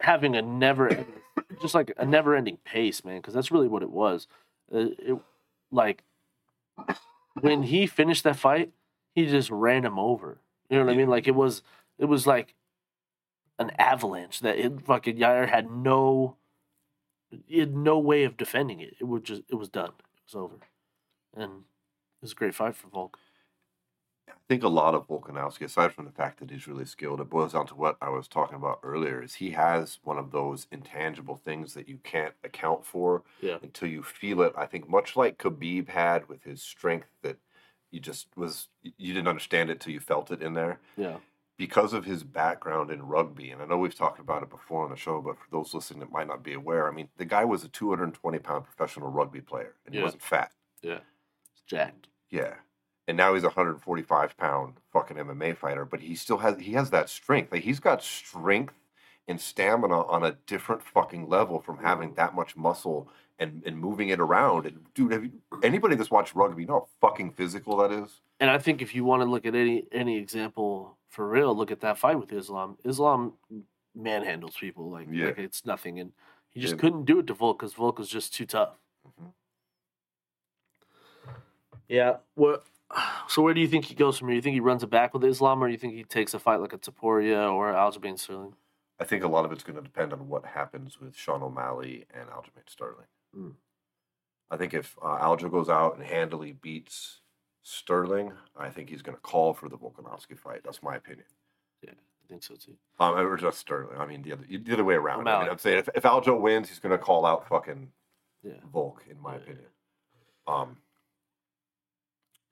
[0.00, 1.04] having a never
[1.60, 3.18] just like a never ending pace, man.
[3.18, 4.26] Because that's really what it was.
[4.72, 5.18] Uh, it
[5.70, 6.02] like
[7.34, 8.72] when he finished that fight,
[9.14, 10.40] he just ran him over.
[10.68, 11.08] You know what I mean?
[11.08, 11.62] Like it was,
[11.98, 12.54] it was like
[13.58, 16.36] an avalanche that it fucking Yair had no,
[17.46, 18.94] he had no way of defending it.
[19.00, 19.90] It was just, it was done.
[19.90, 20.56] It was over,
[21.36, 23.18] and it was a great fight for Volk.
[24.34, 27.30] I think a lot of Volkanovski, aside from the fact that he's really skilled, it
[27.30, 29.22] boils down to what I was talking about earlier.
[29.22, 33.58] Is he has one of those intangible things that you can't account for Yeah.
[33.62, 34.52] until you feel it.
[34.56, 37.38] I think much like Khabib had with his strength, that
[37.90, 40.78] you just was you didn't understand it till you felt it in there.
[40.96, 41.18] Yeah,
[41.56, 44.90] Because of his background in rugby, and I know we've talked about it before on
[44.90, 47.44] the show, but for those listening that might not be aware, I mean, the guy
[47.44, 50.52] was a 220 pound professional rugby player, and he wasn't fat.
[50.82, 51.00] Yeah.
[51.52, 52.06] It's jacked.
[52.30, 52.54] Yeah.
[53.10, 56.90] And now he's a 145 pound fucking MMA fighter, but he still has he has
[56.90, 57.50] that strength.
[57.50, 58.74] Like he's got strength
[59.26, 63.08] and stamina on a different fucking level from having that much muscle
[63.40, 64.66] and, and moving it around.
[64.66, 65.32] And dude, have you,
[65.64, 68.20] anybody that's watched rugby, you know how fucking physical that is?
[68.38, 71.72] And I think if you want to look at any any example for real, look
[71.72, 72.78] at that fight with Islam.
[72.84, 73.32] Islam
[73.98, 75.26] manhandles people like, Yeah.
[75.26, 76.12] like it's nothing, and
[76.50, 76.80] he just Yeah.
[76.82, 78.78] couldn't do it to Volk because Volk was just too tough.
[79.04, 79.32] Mhm.
[81.88, 82.18] Yeah.
[82.36, 82.62] What?
[83.28, 84.34] So where do you think he goes from here?
[84.36, 86.60] You think he runs it back with Islam, or you think he takes a fight
[86.60, 88.54] like a Topuria or Aljamain Sterling?
[88.98, 92.06] I think a lot of it's going to depend on what happens with Sean O'Malley
[92.12, 93.06] and Aljamain Sterling.
[93.36, 93.52] Mm.
[94.50, 97.20] I think if uh, Aljo goes out and handily beats
[97.62, 100.62] Sterling, I think he's going to call for the Volkanovski fight.
[100.64, 101.26] That's my opinion.
[101.82, 102.74] Yeah, I think so too.
[102.98, 103.96] Um, or just Sterling.
[103.98, 105.28] I mean, the other the other way around.
[105.28, 107.92] I mean, I'm saying if, if Aljo wins, he's going to call out fucking
[108.42, 108.54] Yeah.
[108.72, 109.66] Volk, in my Yeah, opinion.
[110.48, 110.76] Um,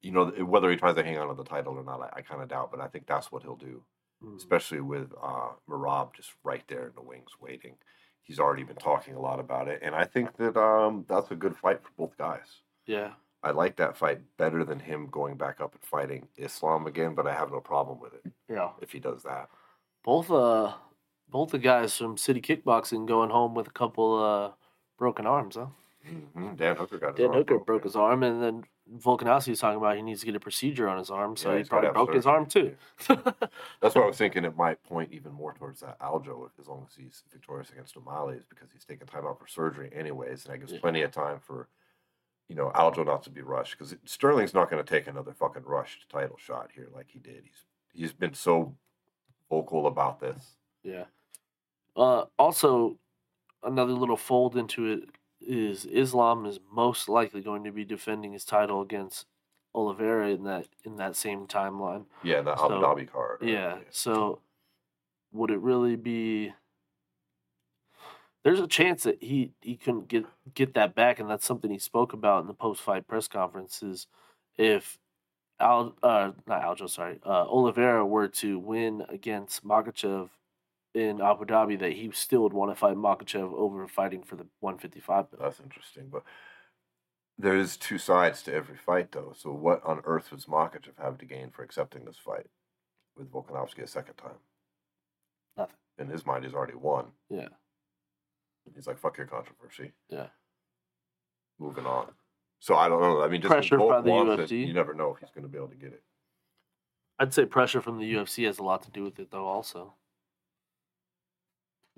[0.03, 2.23] you know, whether he tries to hang on to the title or not, I, I
[2.23, 3.83] kind of doubt, but I think that's what he'll do,
[4.25, 4.37] Mm.
[4.37, 7.77] especially with uh, Merab just right there in the wings waiting.
[8.23, 11.37] He's already been talking a lot about it, and I think that um, that's a
[11.37, 12.63] good fight for both guys.
[12.85, 13.13] Yeah.
[13.45, 17.29] I like that fight better than him going back up and fighting Islam again, but
[17.29, 18.71] I have no problem with it Yeah.
[18.83, 19.49] if he does that.
[20.05, 20.75] Both uh
[21.31, 24.53] both the guys from City Kickboxing going home with a couple uh
[24.99, 25.67] broken arms, huh?
[26.05, 26.57] Mhm.
[26.57, 27.65] Dan Hooker got Dan Hooker broken.
[27.65, 28.65] broke his arm, and then
[28.97, 31.59] Volkanovski was talking about he needs to get a procedure on his arm, so Yeah,
[31.59, 32.75] he probably broke his arm too.
[33.09, 36.87] That's why I was thinking it might point even more towards that Aljo as long
[36.89, 40.55] as he's victorious against O'Malley, is because he's taking time out for surgery anyways, and
[40.55, 40.81] that gives Yeah.
[40.81, 41.69] plenty of time for,
[42.49, 45.65] you know, Aljo not to be rushed because Sterling's not going to take another fucking
[45.65, 47.43] rushed title shot here like he did.
[47.45, 48.75] He's he's been so
[49.51, 50.57] vocal about this.
[50.83, 51.05] yeah.
[51.97, 52.97] Uh, also,
[53.65, 55.09] another little fold into it
[55.41, 59.27] is Islam is most likely going to be defending his title against
[59.75, 62.07] Oliveira in that in that same timeline.
[62.23, 63.43] Yeah, the Abu So, Dhabi card.
[63.43, 63.79] uh, Yeah.
[63.91, 64.41] So
[65.33, 66.53] would it really be
[68.45, 70.25] there's a chance that he he couldn't get
[70.55, 74.07] get that back and that's something he spoke about in the post fight press conferences.
[74.57, 74.99] if
[75.61, 80.31] Al uh not Aljo, sorry, uh Oliveira were to win against Makhachev
[80.95, 84.47] in Abu Dhabi that he still would want to fight Makhachev over fighting for the
[84.61, 85.43] 155 belt.
[85.43, 86.23] That's interesting, but
[87.39, 89.33] There's two sides to every fight, though.
[89.37, 92.47] So what on earth does Makhachev have to gain for accepting this fight
[93.17, 94.39] with Volkanovski a second time?
[95.57, 95.77] Nothing.
[95.99, 97.13] In his mind, he's already won.
[97.31, 97.49] Yeah.
[98.75, 100.29] He's like, "Fuck your controversy." Yeah.
[101.59, 102.13] Moving on.
[102.61, 103.23] So I don't know.
[103.23, 104.67] I mean, just Pressure by the wants it, UFC.
[104.67, 106.03] you never know if he's going to be able to get it.
[107.19, 109.47] I'd say pressure from the UFC has a lot to do with it, though.
[109.47, 109.95] Also,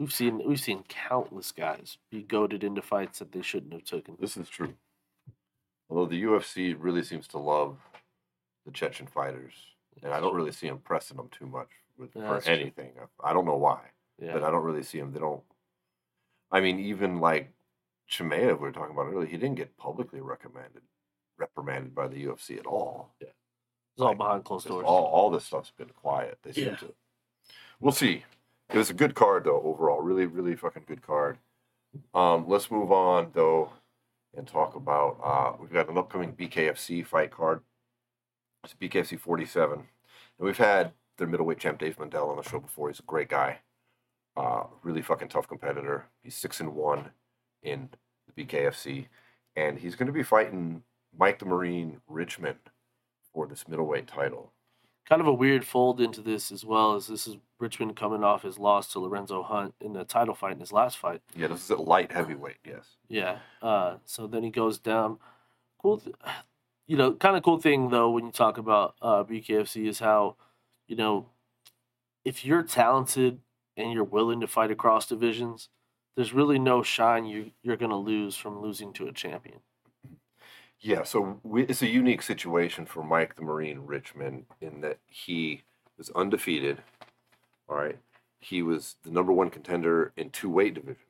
[0.00, 4.16] we've seen we've seen countless guys be goaded into fights that they shouldn't have taken.
[4.18, 4.74] This is true.
[5.88, 7.76] Although the UFC really seems to love
[8.64, 9.52] the Chechen fighters,
[10.02, 12.54] and I don't really see them pressing them too much with, Yeah, for that's true.
[12.54, 12.92] anything.
[13.22, 13.80] I don't know why,
[14.18, 15.12] Yeah, but I don't really see them.
[15.12, 15.42] They don't.
[16.50, 17.52] I mean, even like
[18.10, 20.82] Chimaev, we were talking about earlier, he didn't get publicly recommended,
[21.38, 23.10] reprimanded by the UFC at all.
[23.20, 23.28] Yeah,
[23.94, 24.84] it's all behind closed doors.
[24.86, 26.38] All, all this stuff's been quiet.
[26.42, 26.76] They seem Yeah.
[26.76, 26.94] to.
[27.80, 28.24] We'll see.
[28.72, 30.00] It was a good card though overall.
[30.00, 31.38] Really, really fucking good card.
[32.14, 33.70] Um, let's move on though,
[34.36, 35.18] and talk about.
[35.22, 37.62] Uh, we've got an upcoming BKFC fight card.
[38.62, 39.86] It's BKFC 47, and
[40.38, 42.88] we've had their middleweight champ Dave Mundell on the show before.
[42.88, 43.58] He's a great guy.
[44.36, 46.06] Uh, really fucking tough competitor.
[46.22, 47.10] He's six and one
[47.62, 47.88] in
[48.28, 49.06] the BKFC,
[49.56, 50.84] and he's going to be fighting
[51.18, 52.58] Mike the Marine Richmond
[53.34, 54.52] for this middleweight title.
[55.10, 58.42] Kind of a weird fold into this as well, as this is Richmond coming off
[58.42, 61.20] his loss to Lorenzo Hunt in the title fight in his last fight.
[61.34, 62.58] Yeah, this is a light heavyweight.
[62.64, 62.84] Yes.
[63.08, 63.38] Yeah.
[63.60, 65.18] Uh, so then he goes down.
[65.82, 65.98] Cool.
[65.98, 66.14] Th-
[66.86, 70.36] you know, kind of cool thing though when you talk about uh, BKFC is how,
[70.88, 71.26] you know,
[72.24, 73.40] if you're talented
[73.76, 75.68] and you're willing to fight across divisions,
[76.16, 79.60] there's really no shine you you're gonna lose from losing to a champion.
[80.80, 85.62] Yeah, so we, it's a unique situation for Mike the Marine Richmond in that he
[85.98, 86.82] was undefeated.
[87.68, 87.98] All right.
[88.40, 91.04] He was the number one contender in two weight divisions.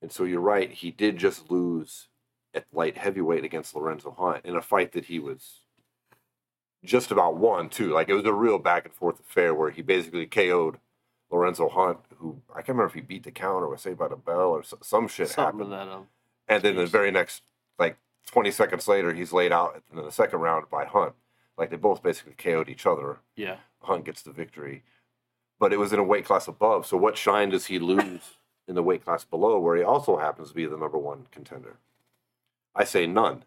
[0.00, 2.06] And so you're right, he did just lose
[2.54, 5.62] at light heavyweight against Lorenzo Hunt in a fight that he was
[6.84, 7.90] just about won, too.
[7.92, 10.78] Like it was a real back and forth affair where he basically KO'd
[11.30, 14.08] Lorenzo Hunt, who I can't remember if he beat the count or was saved by
[14.08, 15.90] the bell or some shit Something happened.
[15.90, 16.06] Um,
[16.46, 17.42] And then the very next,
[18.28, 21.14] 20 seconds later, he's laid out in the second round by Hunt.
[21.56, 23.18] Like they both basically KO'd each other.
[23.36, 23.56] yeah.
[23.82, 24.82] Hunt gets the victory.
[25.60, 26.86] But it was in a weight class above.
[26.86, 30.48] So what shine does he lose in the weight class below, where he also happens
[30.48, 31.76] to be the number one contender?
[32.74, 33.44] I say none.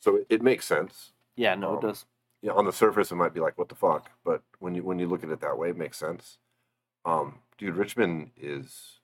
[0.00, 1.12] So it, it makes sense.
[1.36, 1.54] Yeah.
[1.54, 2.04] No, Um, it does.
[2.42, 4.10] Yeah, on the surface, it might be like, what the fuck?
[4.24, 6.38] But when you when you look at it that way, it makes sense.
[7.04, 9.00] Um, dude, Richmond is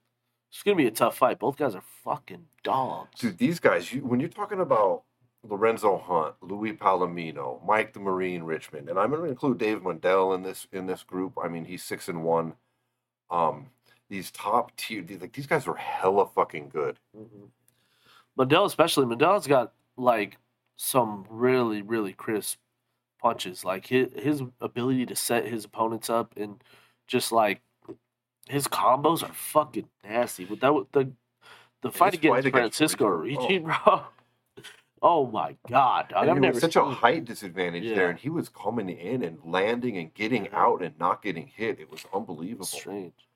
[0.53, 1.39] It's gonna be a tough fight.
[1.39, 3.19] Both guys are fucking dogs.
[3.19, 5.01] Dude, these guys, you, when you're talking about
[5.41, 10.35] Lorenzo Hunt, Luis Palomino, Mike the Marine Richmond, and I'm going to include Dave Mundell
[10.35, 11.33] in this in this group.
[11.43, 12.53] I mean, he's six and one.
[13.31, 13.71] Um,
[14.09, 16.99] these top tier, these, like these guys are hella fucking good.
[17.17, 17.49] Mhm.
[18.37, 20.37] Mundell, especially Mundell's got like
[20.75, 22.59] some really, really crisp
[23.19, 23.65] punches.
[23.65, 26.63] Like his his ability to set his opponents up and
[27.07, 27.61] just like
[28.47, 30.45] his combos are fucking nasty.
[30.45, 31.11] With that, the
[31.81, 34.03] the fight against Francisco Ricci, Ricci, bro.
[35.01, 36.13] Oh my god!
[36.15, 37.95] And I've never such a height disadvantage Yeah.
[37.95, 40.53] there, and he was coming in and landing and getting Mhm.
[40.53, 41.79] out and not getting hit.
[41.79, 42.65] It was unbelievable.
[42.65, 43.27] strange.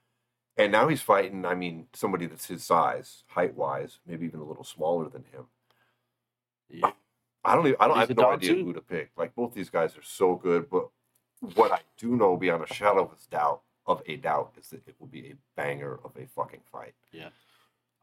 [0.55, 1.45] And now he's fighting.
[1.45, 5.47] I mean, somebody that's his size, height wise, maybe even a little smaller than him.
[6.69, 6.91] Yeah.
[7.43, 8.65] I don't even, I don't I have no idea too.
[8.65, 9.11] who to pick.
[9.15, 10.89] Like both these guys are so good, but
[11.55, 14.88] what I do know beyond a shadow of a doubt of a doubt is that
[14.88, 16.93] it will be a banger of a fucking fight.
[17.11, 17.29] Yeah.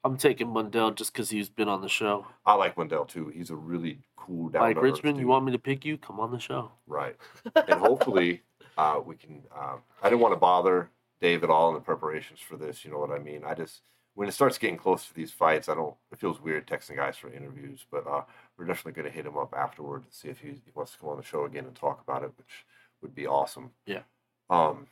[0.02, 2.26] I'm taking Mundell just because he's been on the show.
[2.44, 3.28] I like Mundell too.
[3.28, 4.62] He's a really cool down.
[4.62, 5.96] Like Richmond, you want me to pick you?
[5.96, 6.72] Come on the show.
[6.86, 7.16] right?
[7.54, 8.42] And hopefully,
[8.76, 9.42] uh, we can.
[9.54, 10.90] Uh, I didn't want to bother
[11.22, 12.84] Dave at all in the preparations for this.
[12.84, 13.44] You know what I mean?
[13.46, 13.80] I just
[14.14, 15.94] when it starts getting close to these fights, I don't.
[16.12, 18.22] It feels weird texting guys for interviews, but uh,
[18.58, 20.98] we're definitely going to hit him up afterward to see if he, he wants to
[20.98, 22.66] come on the show again and talk about it, which
[23.00, 23.70] would be awesome.
[23.86, 24.02] Yeah.
[24.50, 24.86] Um.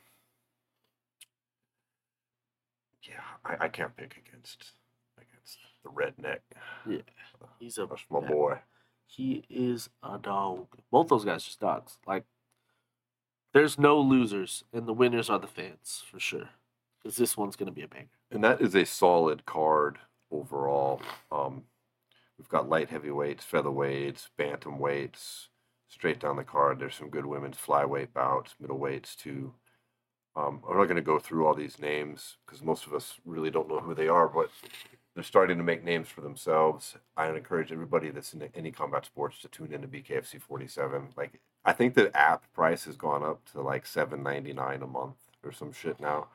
[3.03, 4.73] Yeah, I, I can't pick against
[5.17, 6.39] against the redneck.
[6.87, 6.99] Yeah,
[7.59, 8.59] he's a That's my boy.
[9.05, 10.67] He is a dog.
[10.91, 11.97] Both those guys just dogs.
[12.07, 12.23] Like,
[13.53, 16.49] there's no losers, and the winners are the fans for sure.
[17.01, 18.07] Because this one's gonna be a banger.
[18.31, 19.99] And that is a solid card
[20.31, 21.01] overall.
[21.31, 21.63] Um,
[22.37, 25.47] we've got light heavyweights, featherweights, bantamweights,
[25.89, 26.79] straight down the card.
[26.79, 29.53] There's some good women's flyweight bouts, middleweights too.
[30.35, 33.51] Um, I'm not going to go through all these names because most of us really
[33.51, 34.49] don't know who they are, but
[35.13, 36.95] they're starting to make names for themselves.
[37.15, 41.09] I encourage everybody that's in any combat sports to tune into BKFC 47.
[41.15, 45.51] Like, I think the app price has gone up to like 7.99 a month or
[45.51, 46.27] some shit now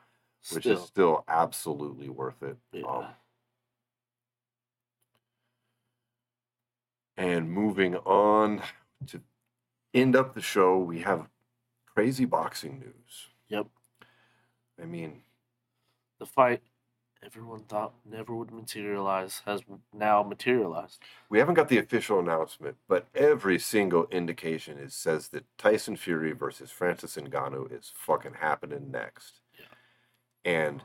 [0.53, 2.57] which Still, is still absolutely worth it.
[2.71, 2.85] Yeah.
[2.85, 3.05] Um,
[7.17, 8.61] And moving on
[9.07, 9.19] to
[9.93, 11.27] end up the show, we have
[11.93, 13.27] crazy boxing news.
[13.49, 13.67] Yep.
[14.81, 15.21] I mean,
[16.19, 16.61] The fight
[17.23, 19.61] everyone thought never would materialize has
[19.93, 20.99] now materialized.
[21.29, 26.31] we haven't got the official announcement, but every single indication is says that Tyson Fury
[26.31, 29.41] versus Francis Ngannou is fucking happening next.
[29.57, 29.65] Yeah.
[30.45, 30.83] And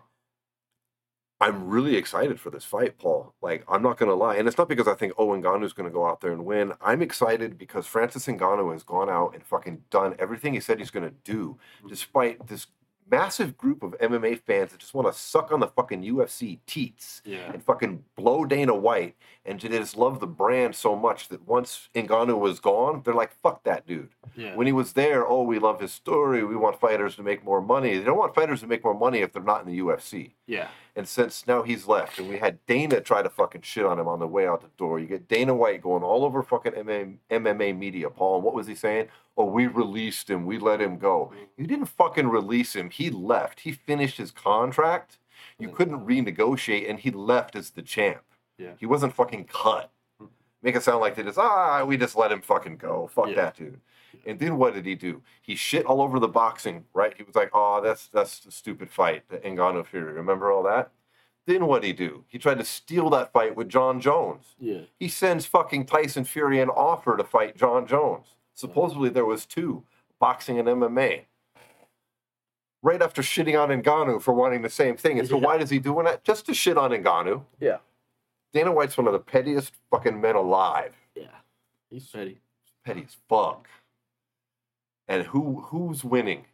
[1.40, 3.34] I'm really excited for this fight, Paul.
[3.42, 6.06] Like, I'm not gonna lie, and it's not because I think oh Ngannou's gonna go
[6.06, 6.72] out there and win.
[6.80, 10.90] I'm excited because Francis Ngannou has gone out and fucking done everything he said he's
[10.90, 11.88] gonna do, mm-hmm.
[11.88, 12.66] despite this
[13.10, 17.20] massive group of MMA fans that just want to suck on the fucking UFC teats
[17.24, 17.52] Yeah.
[17.52, 22.38] and fucking blow Dana White and just love the brand so much that once Ngannou
[22.38, 24.08] was gone, they're like, fuck that dude.
[24.34, 24.56] Yeah.
[24.56, 26.44] When he was there, oh, we love his story.
[26.44, 27.98] We want fighters to make more money.
[27.98, 30.32] They don't want fighters to make more money if they're not in the UFC.
[30.46, 30.68] yeah.
[30.96, 34.06] And since now he's left, and we had Dana try to fucking shit on him
[34.06, 37.16] on the way out the door, you get Dana White going all over fucking MMA,
[37.30, 38.36] MMA media, Paul.
[38.36, 39.08] And what was he saying?
[39.36, 40.46] Oh, we released him.
[40.46, 41.32] We let him go.
[41.56, 42.90] You didn't fucking release him.
[42.90, 43.60] He left.
[43.60, 45.18] He finished his contract.
[45.58, 48.22] You couldn't renegotiate, and he left as the champ.
[48.56, 48.72] Yeah.
[48.78, 49.90] He wasn't fucking cut.
[50.62, 53.08] Make it sound like they just, ah, we just let him fucking go.
[53.12, 53.34] Fuck Yeah.
[53.36, 53.80] that dude.
[54.26, 55.22] And then what did he do?
[55.42, 57.14] He shit all over the boxing, right?
[57.16, 60.90] He was like, "Oh, that's that's a stupid fight, the Ngannou Fury." Remember all that?
[61.46, 62.24] Then what did he do?
[62.26, 64.54] He tried to steal that fight with John Jones.
[64.58, 64.80] Yeah.
[64.98, 68.28] He sends fucking Tyson Fury an offer to fight John Jones.
[68.54, 69.84] Supposedly there was two,
[70.18, 71.26] boxing and MMA.
[72.82, 75.18] Right after shitting on Ngannou for wanting the same thing.
[75.18, 75.44] And so Yeah.
[75.46, 76.22] why does he doing that?
[76.24, 77.44] Just to shit on Ngannou.
[77.58, 77.78] Yeah.
[78.52, 80.94] Dana White's one of the pettiest fucking men alive.
[81.14, 81.28] Yeah.
[81.90, 82.40] He's petty.
[82.84, 83.66] petty as fuck.
[85.06, 86.46] And who who's winning?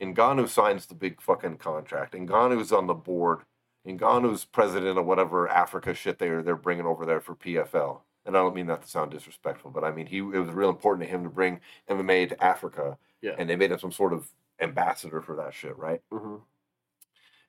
[0.00, 2.14] Ngannou signs the big fucking contract.
[2.14, 3.40] Ngannou's on the board.
[3.86, 8.00] Ngannou's president of whatever Africa shit they're they're bringing over there for PFL.
[8.24, 10.68] And I don't mean that to sound disrespectful, but I mean he it was real
[10.68, 12.98] important to him to bring MMA to Africa.
[13.22, 13.34] Yeah.
[13.38, 14.28] And they made him some sort of
[14.60, 16.02] ambassador for that shit, right?
[16.12, 16.36] Mm-hmm.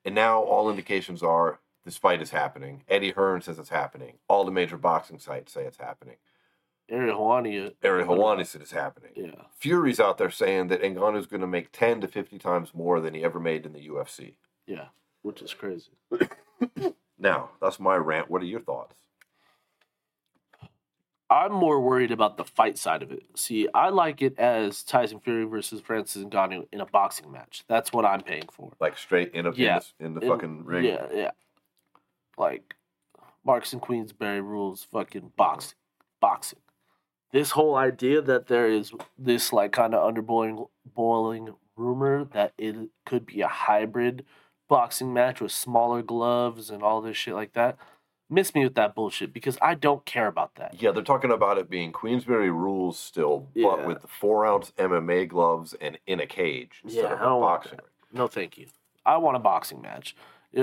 [0.04, 2.82] And now all indications are this fight is happening.
[2.88, 4.14] Eddie Hearn says it's happening.
[4.28, 6.16] All the major boxing sites say it's happening.
[6.90, 7.68] Ariel Helwani.
[7.68, 9.12] Uh, Ariel Helwani said it's happening.
[9.14, 9.30] Yeah.
[9.58, 13.14] Fury's out there saying that Ngannou's going to make 10 to 50 times more than
[13.14, 14.34] he ever made in the UFC.
[14.66, 14.86] Yeah.
[15.22, 15.92] Which is crazy.
[17.22, 18.30] Now, that's my rant.
[18.30, 18.94] What are your thoughts?
[21.28, 23.22] I'm more worried about the fight side of it.
[23.34, 27.62] See, I like it as Tyson Fury versus Francis Ngannou in a boxing match.
[27.68, 28.72] That's what I'm paying for.
[28.80, 29.76] Like straight in, a, Yeah.
[29.76, 30.84] in the, in the In- fucking ring.
[30.86, 31.30] Yeah, yeah.
[32.38, 32.74] Like
[33.44, 35.76] Marquess of Queensberry rules fucking boxing.
[36.20, 36.58] Boxing.
[37.32, 42.76] This whole idea that there is this like kind of underboiling boiling rumor that it
[43.06, 44.24] could be a hybrid
[44.68, 47.76] boxing match with smaller gloves and all this shit like that.
[48.32, 50.80] Miss me with that bullshit because I don't care about that.
[50.80, 55.74] Yeah, they're talking about it being Queensberry rules still, but with four ounce MMA gloves
[55.80, 57.80] and in a cage instead Yeah, of a boxing.
[58.12, 58.66] No, thank you.
[59.04, 60.14] I want a boxing match.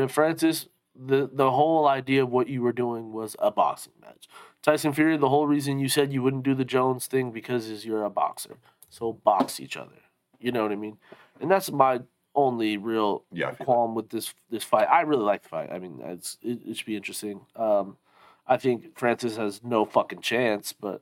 [0.09, 0.67] Francis,
[0.99, 4.27] the the whole idea of what you were doing was a boxing match.
[4.63, 7.85] Tyson Fury, the whole reason you said you wouldn't do the Jones thing because is
[7.85, 8.57] you're a boxer.
[8.89, 9.99] So box each other.
[10.39, 10.97] You know what I mean?
[11.39, 12.01] And that's my
[12.35, 14.87] only real Yeah, qualm with this this fight.
[14.89, 15.71] I really like the fight.
[15.71, 17.41] I mean, it's it, it should be interesting.
[17.55, 17.97] Um,
[18.45, 21.01] I think Francis has no fucking chance, but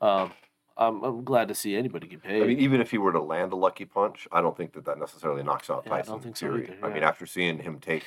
[0.00, 0.32] um,
[0.76, 2.42] I'm I'm glad to see anybody get paid.
[2.42, 4.84] I mean, even if he were to land a lucky punch, I don't think that
[4.86, 6.64] that necessarily knocks out Yeah, I Tyson don't think so Fury.
[6.64, 8.04] either, I mean, after seeing him take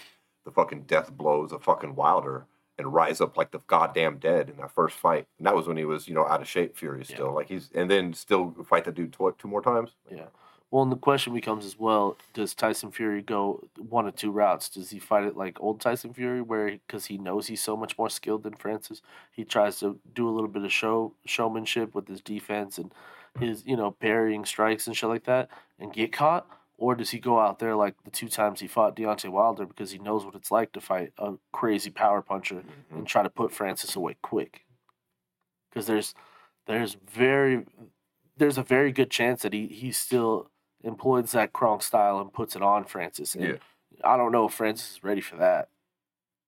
[0.47, 2.45] the fucking death blows of fucking Wilder
[2.77, 5.75] and rise up like the goddamn dead in that first fight, and that was when
[5.75, 7.33] he was, you know, out of shape, Fury still.
[7.33, 9.91] Like he's, and then still fight the dude tw- two more times.
[10.09, 10.27] Yeah.
[10.71, 14.69] Well, and the question becomes as well: Does Tyson Fury go one of two routes?
[14.69, 17.97] Does he fight it like old Tyson Fury, where because he knows he's so much
[17.97, 19.01] more skilled than Francis,
[19.33, 22.93] he tries to do a little bit of show showmanship with his defense and
[23.37, 26.47] his you know parrying strikes and shit like that, and get caught?
[26.79, 29.91] Or does he go out there like the two times he fought Deontay Wilder because
[29.91, 32.97] he knows what it's like to fight a crazy power puncher Mm-hmm.
[32.99, 34.63] and try to put Francis away quick?
[35.69, 36.13] Because there's
[36.67, 37.65] there's very
[38.37, 40.51] there's a very good chance that he he still
[40.83, 43.33] employs that Kronk style and puts it on Francis.
[43.33, 43.55] And Yeah.
[44.03, 45.69] I don't know if Francis is ready for that.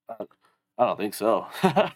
[0.08, 0.26] I,
[0.78, 1.48] I don't think so.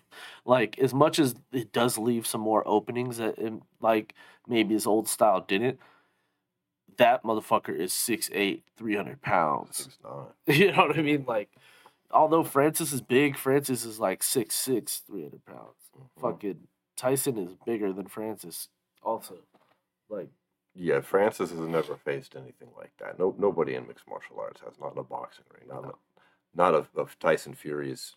[0.45, 4.15] like as much as it does leave some more openings that um, like
[4.47, 5.79] maybe his old style didn't.
[6.97, 9.89] That motherfucker is 6'8", 300 pounds.
[10.47, 11.23] You know what I mean?
[11.27, 11.49] Like,
[12.11, 15.59] although Francis is big, Francis is like 6'6", 300 pounds.
[15.97, 16.21] Mm-hmm.
[16.21, 16.59] Fucking
[16.97, 18.69] Tyson is bigger than Francis.
[19.01, 19.35] Also,
[20.09, 20.29] like,
[20.75, 23.17] Yeah, Francis has never faced anything like that.
[23.19, 25.95] No, nobody in mixed martial arts has, not in a boxing ring, not No.
[26.53, 28.15] not of, of Tyson Fury's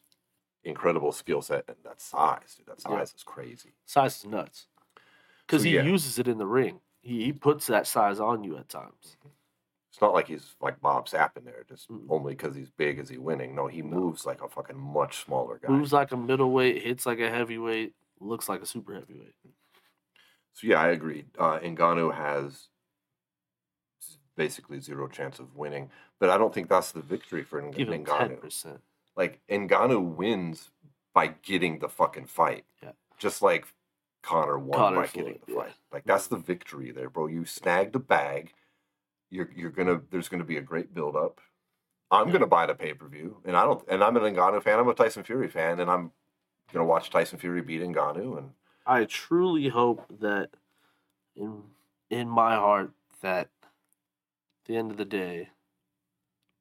[0.65, 2.67] incredible skill set and that size, dude.
[2.67, 3.03] That size Yeah.
[3.17, 3.73] is crazy.
[3.85, 4.67] Size is nuts.
[5.47, 5.83] Because So, he yeah.
[5.83, 6.81] uses it in the ring.
[7.07, 9.17] He, he puts that size on you at times.
[9.93, 12.07] It's not like he's like Bob Sapp in there, just Mm.
[12.11, 13.55] only because he's big is he winning.
[13.55, 15.69] No, he moves like a fucking much smaller guy.
[15.73, 19.35] Moves like a middleweight, hits like a heavyweight, looks like a super heavyweight.
[20.53, 21.25] So yeah, I agree.
[21.39, 22.69] Uh, Ngannou has
[24.37, 28.05] basically zero chance of winning, but I don't think that's the victory for Ng- ten
[28.05, 28.41] Ngannou.
[28.41, 28.81] percent.
[29.17, 30.71] Like Ngannou wins
[31.15, 32.65] by getting the fucking fight.
[32.83, 32.93] Yeah.
[33.19, 33.67] Just like
[34.27, 35.63] Conor won Conor by Floyd, getting the yeah.
[35.63, 35.75] fight.
[35.93, 37.29] Like that's the victory there, bro.
[37.29, 38.53] You snagged a bag.
[39.31, 41.41] You're you're gonna there's gonna be a great build up.
[42.11, 42.33] I'm Yeah.
[42.35, 43.85] gonna buy the pay per view, and I don't.
[43.89, 44.79] And I'm an Ngannou fan.
[44.81, 46.11] I'm a Tyson Fury fan, and I'm
[46.73, 48.39] gonna watch Tyson Fury beat Ngannou.
[48.39, 48.51] And
[48.85, 50.51] I truly hope that
[51.37, 51.63] in
[52.11, 53.71] in my heart that at
[54.67, 55.51] the end of the day,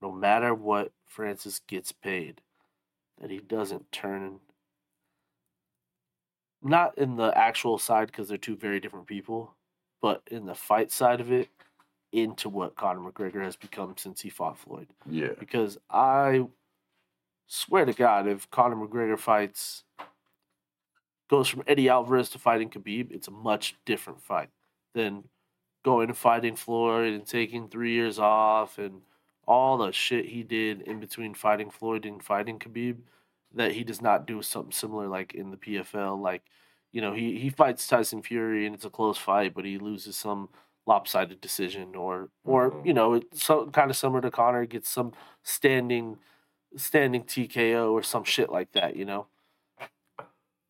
[0.01, 2.41] no matter what Francis gets paid,
[3.19, 4.39] that he doesn't turn
[6.65, 9.53] not in the actual side because they're two very different people,
[10.01, 11.49] but in the fight side of it
[12.11, 16.45] into what Conor McGregor has become since he fought Floyd yeah, because I
[17.47, 19.83] swear to God, if Conor McGregor fights,
[21.29, 24.49] goes from Eddie Alvarez to fighting Khabib, it's a much different fight
[24.93, 25.25] than
[25.83, 29.01] going and fighting Floyd and taking three years off and
[29.47, 32.97] all the shit he did in between fighting Floyd and fighting Khabib.
[33.55, 36.21] That he does not do something similar like in the PFL.
[36.21, 36.43] Like,
[36.91, 40.17] you know, he, he fights Tyson Fury and it's a close fight, but he loses
[40.17, 40.49] some
[40.87, 42.85] lopsided decision or or Mhm.
[42.85, 46.19] you know it's so kind of similar to Conor gets some standing
[46.77, 49.25] standing TKO or some shit like that you know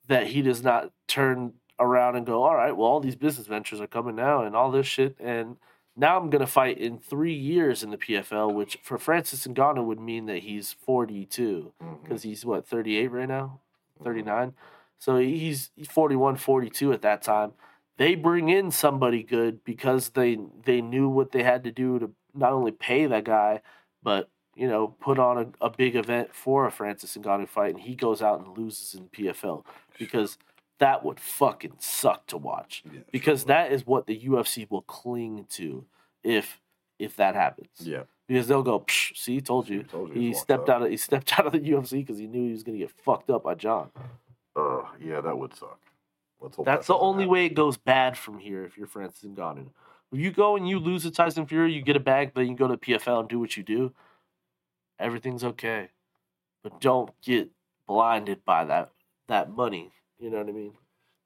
[0.08, 3.82] that he does not turn around and go all right well all these business ventures
[3.82, 5.58] are coming now and all this shit and
[5.96, 10.00] now I'm gonna fight in three years in the PFL which for Francis Ngannou would
[10.00, 12.04] mean that he's 42 Mhm.
[12.04, 13.60] because he's what 38 right now?
[14.04, 14.54] 39
[14.98, 17.54] so he's 41 42 at that time.
[17.98, 22.12] They bring in somebody good because they they knew what they had to do to
[22.34, 23.62] not only pay that guy
[24.04, 27.84] but you know put on a, a big event for a Francis Ngannou fight and
[27.84, 29.64] he goes out and loses in PFL
[29.98, 30.38] because
[30.80, 33.48] that would fucking suck to watch Yeah, because sure.
[33.48, 35.86] that is what the UFC will cling to
[36.24, 36.60] if
[37.00, 40.70] if that happens yeah, because they'll go Psh, see told you Told you he stepped
[40.70, 40.78] up.
[40.78, 42.92] out of he stepped out of the UFC because he knew he was gonna get
[42.92, 43.90] fucked up by Jon.
[44.56, 45.80] Uh, yeah, that would suck.
[46.42, 47.32] That's that the only happen.
[47.32, 49.68] way it goes bad from here if you're Francis Ngannou.
[50.12, 52.56] If you go and you lose to Tyson Fury, you get a bag, then you
[52.56, 53.92] go to PFL and do what you do.
[55.00, 55.90] Everything's okay,
[56.64, 57.50] but don't get
[57.88, 58.92] blinded by that
[59.28, 59.92] that money.
[60.20, 60.74] You know what I mean?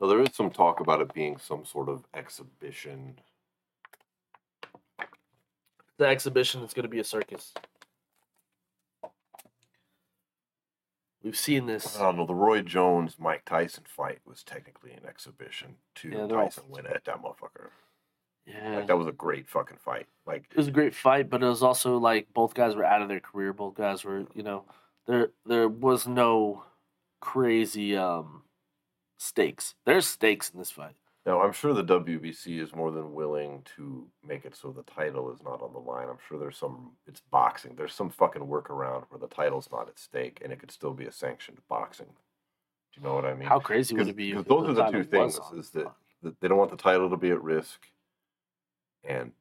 [0.01, 3.19] Now, there is some talk about it being some sort of exhibition.
[5.97, 7.53] The exhibition is going to be a circus.
[11.21, 11.97] We've seen this.
[11.99, 12.25] I don't know.
[12.25, 16.63] The Roy Jones Mike Tyson fight was technically an exhibition to Yeah, they're all- Tyson
[16.69, 17.69] win at that motherfucker.
[18.45, 20.07] Yeah, Like that was a great fucking fight.
[20.25, 23.01] Like it was a great fight, but it was also like both guys were out
[23.03, 23.53] of their career.
[23.53, 24.63] Both guys were, you know,
[25.05, 26.63] there there was no
[27.19, 28.41] crazy um
[29.29, 29.75] stakes.
[29.85, 30.95] There's stakes in this fight.
[31.25, 35.31] now, I'm sure the WBC is more than willing to make it so the title
[35.31, 36.07] is not on the line.
[36.09, 36.91] I'm sure there's some.
[37.05, 37.75] It's boxing.
[37.75, 41.05] There's some fucking workaround where the title's not at stake and it could still be
[41.05, 42.07] a sanctioned boxing.
[42.07, 43.47] Do you know what I mean?
[43.47, 44.31] How crazy would it be?
[44.33, 45.93] because those are the two things, is that-
[46.23, 47.87] that they don't want the title to be at risk
[49.03, 49.31] and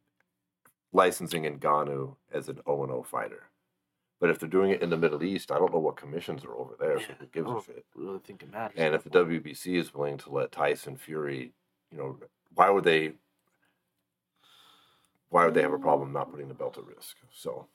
[0.93, 3.45] licensing Ngannou as an O and O fighter.
[4.21, 6.55] But if they're doing it in the Middle East, I don't know what commissions are
[6.57, 7.87] over there, so who gives I a shit?
[7.95, 8.75] really think it matters.
[8.77, 11.53] And if the WBC is willing to let Tyson Fury,
[11.93, 12.17] you know,
[12.55, 13.13] why would they?
[15.31, 17.17] Why would they have a problem not putting the belt at risk?
[17.33, 17.67] So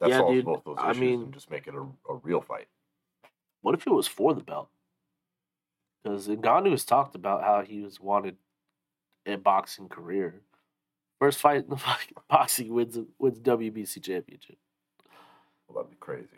[0.00, 2.16] that Yeah, solves dude, both those I issues mean- and just make it a, a
[2.22, 2.68] real fight.
[3.62, 4.68] what if it was for the belt?
[6.02, 8.36] Because Ngannou has talked about how he was wanted
[9.26, 10.42] a boxing career.
[11.18, 14.58] First fight in the fucking boxing wins wins WBC championship.
[15.68, 16.28] Well, that'd be crazy.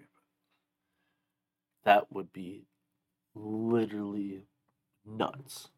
[1.85, 2.65] That would be
[3.35, 4.43] literally
[5.05, 5.69] nuts.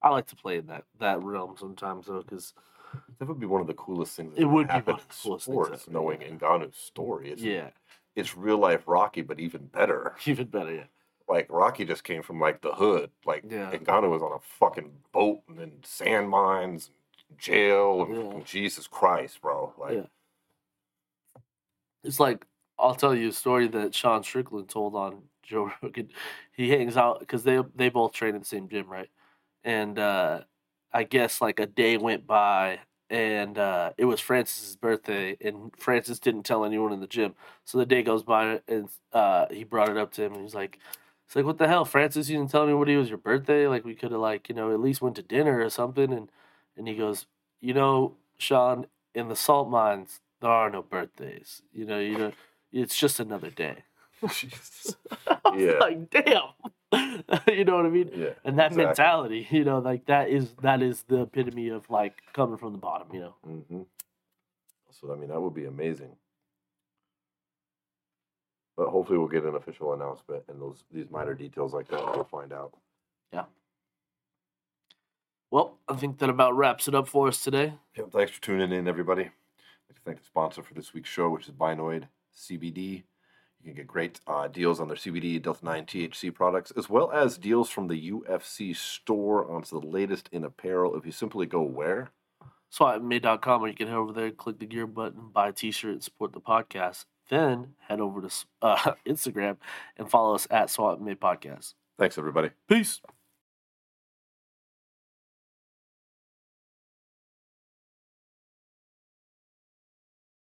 [0.00, 2.54] I like to play in that that realm sometimes though, because
[3.18, 4.34] That would be one of the coolest things.
[4.34, 6.28] that It would be one of the coolest things sports, ever, knowing yeah.
[6.28, 7.30] Ngannou's story.
[7.30, 7.70] It's, yeah,
[8.16, 10.16] it's real life Rocky, but even better.
[10.26, 10.74] even better.
[10.74, 10.84] Yeah,
[11.28, 13.10] Like Rocky just came from like the hood.
[13.24, 13.70] Like Yeah.
[13.70, 16.90] Ngannou was on a fucking boat and then sand mines,
[17.28, 18.44] and jail, and Yeah.
[18.44, 19.72] Jesus Christ, bro.
[19.78, 20.06] Like Yeah.
[22.04, 22.46] It's like
[22.78, 26.08] I'll tell you a story that Sean Strickland told on Joe Rogan.
[26.52, 29.08] He hangs out because they they both train in the same gym, right?
[29.64, 30.42] And uh,
[30.92, 32.80] I guess like a day went by
[33.10, 37.34] and uh, it was Francis's birthday, and Francis didn't tell anyone in the gym.
[37.66, 40.54] So the day goes by, and uh, he brought it up to him, and he's
[40.54, 40.78] like,
[41.26, 42.28] "It's like what the hell, Francis?
[42.30, 43.66] You didn't tell me what it was your birthday.
[43.68, 46.30] Like we could have like you know at least went to dinner or something." And
[46.76, 47.26] and he goes,
[47.60, 51.62] "You know, Sean, in the salt mines, there are no birthdays.
[51.72, 52.32] You know, you know,
[52.72, 53.84] it's just another day."
[54.34, 54.96] Jesus.
[55.28, 55.78] I was Yeah.
[55.80, 56.44] like, damn.
[57.48, 58.10] you know what I mean?
[58.14, 58.30] Yeah.
[58.44, 58.86] And that exactly.
[58.86, 62.78] mentality, you know, like that is that is the epitome of like coming from the
[62.78, 63.34] bottom, you know.
[63.44, 63.82] hmm
[64.90, 66.16] So I mean, that would be amazing.
[68.76, 72.24] But hopefully, we'll get an official announcement, and those these minor details like that, we'll
[72.24, 72.72] find out.
[73.32, 73.44] Yeah.
[75.50, 77.74] Well, I think that about wraps it up for us today.
[77.96, 79.30] Yep, thanks for tuning in, everybody.
[79.92, 83.02] Like to thank the sponsor for this week's show, which is Binoid CBD.
[83.60, 87.12] You can get great uh, deals on their CBD Delta 9 THC products, as well
[87.12, 90.96] as deals from the UFC store onto the latest in apparel.
[90.96, 92.08] If you simply go where?
[92.72, 95.92] SWATmade.com, or you can head over there, click the gear button, buy a t shirt,
[95.92, 97.04] and support the podcast.
[97.28, 98.30] Then head over to
[98.62, 99.58] uh, Instagram
[99.98, 101.74] and follow us at SWAT Made Podcast.
[101.98, 102.48] Thanks, everybody.
[102.66, 103.02] Peace.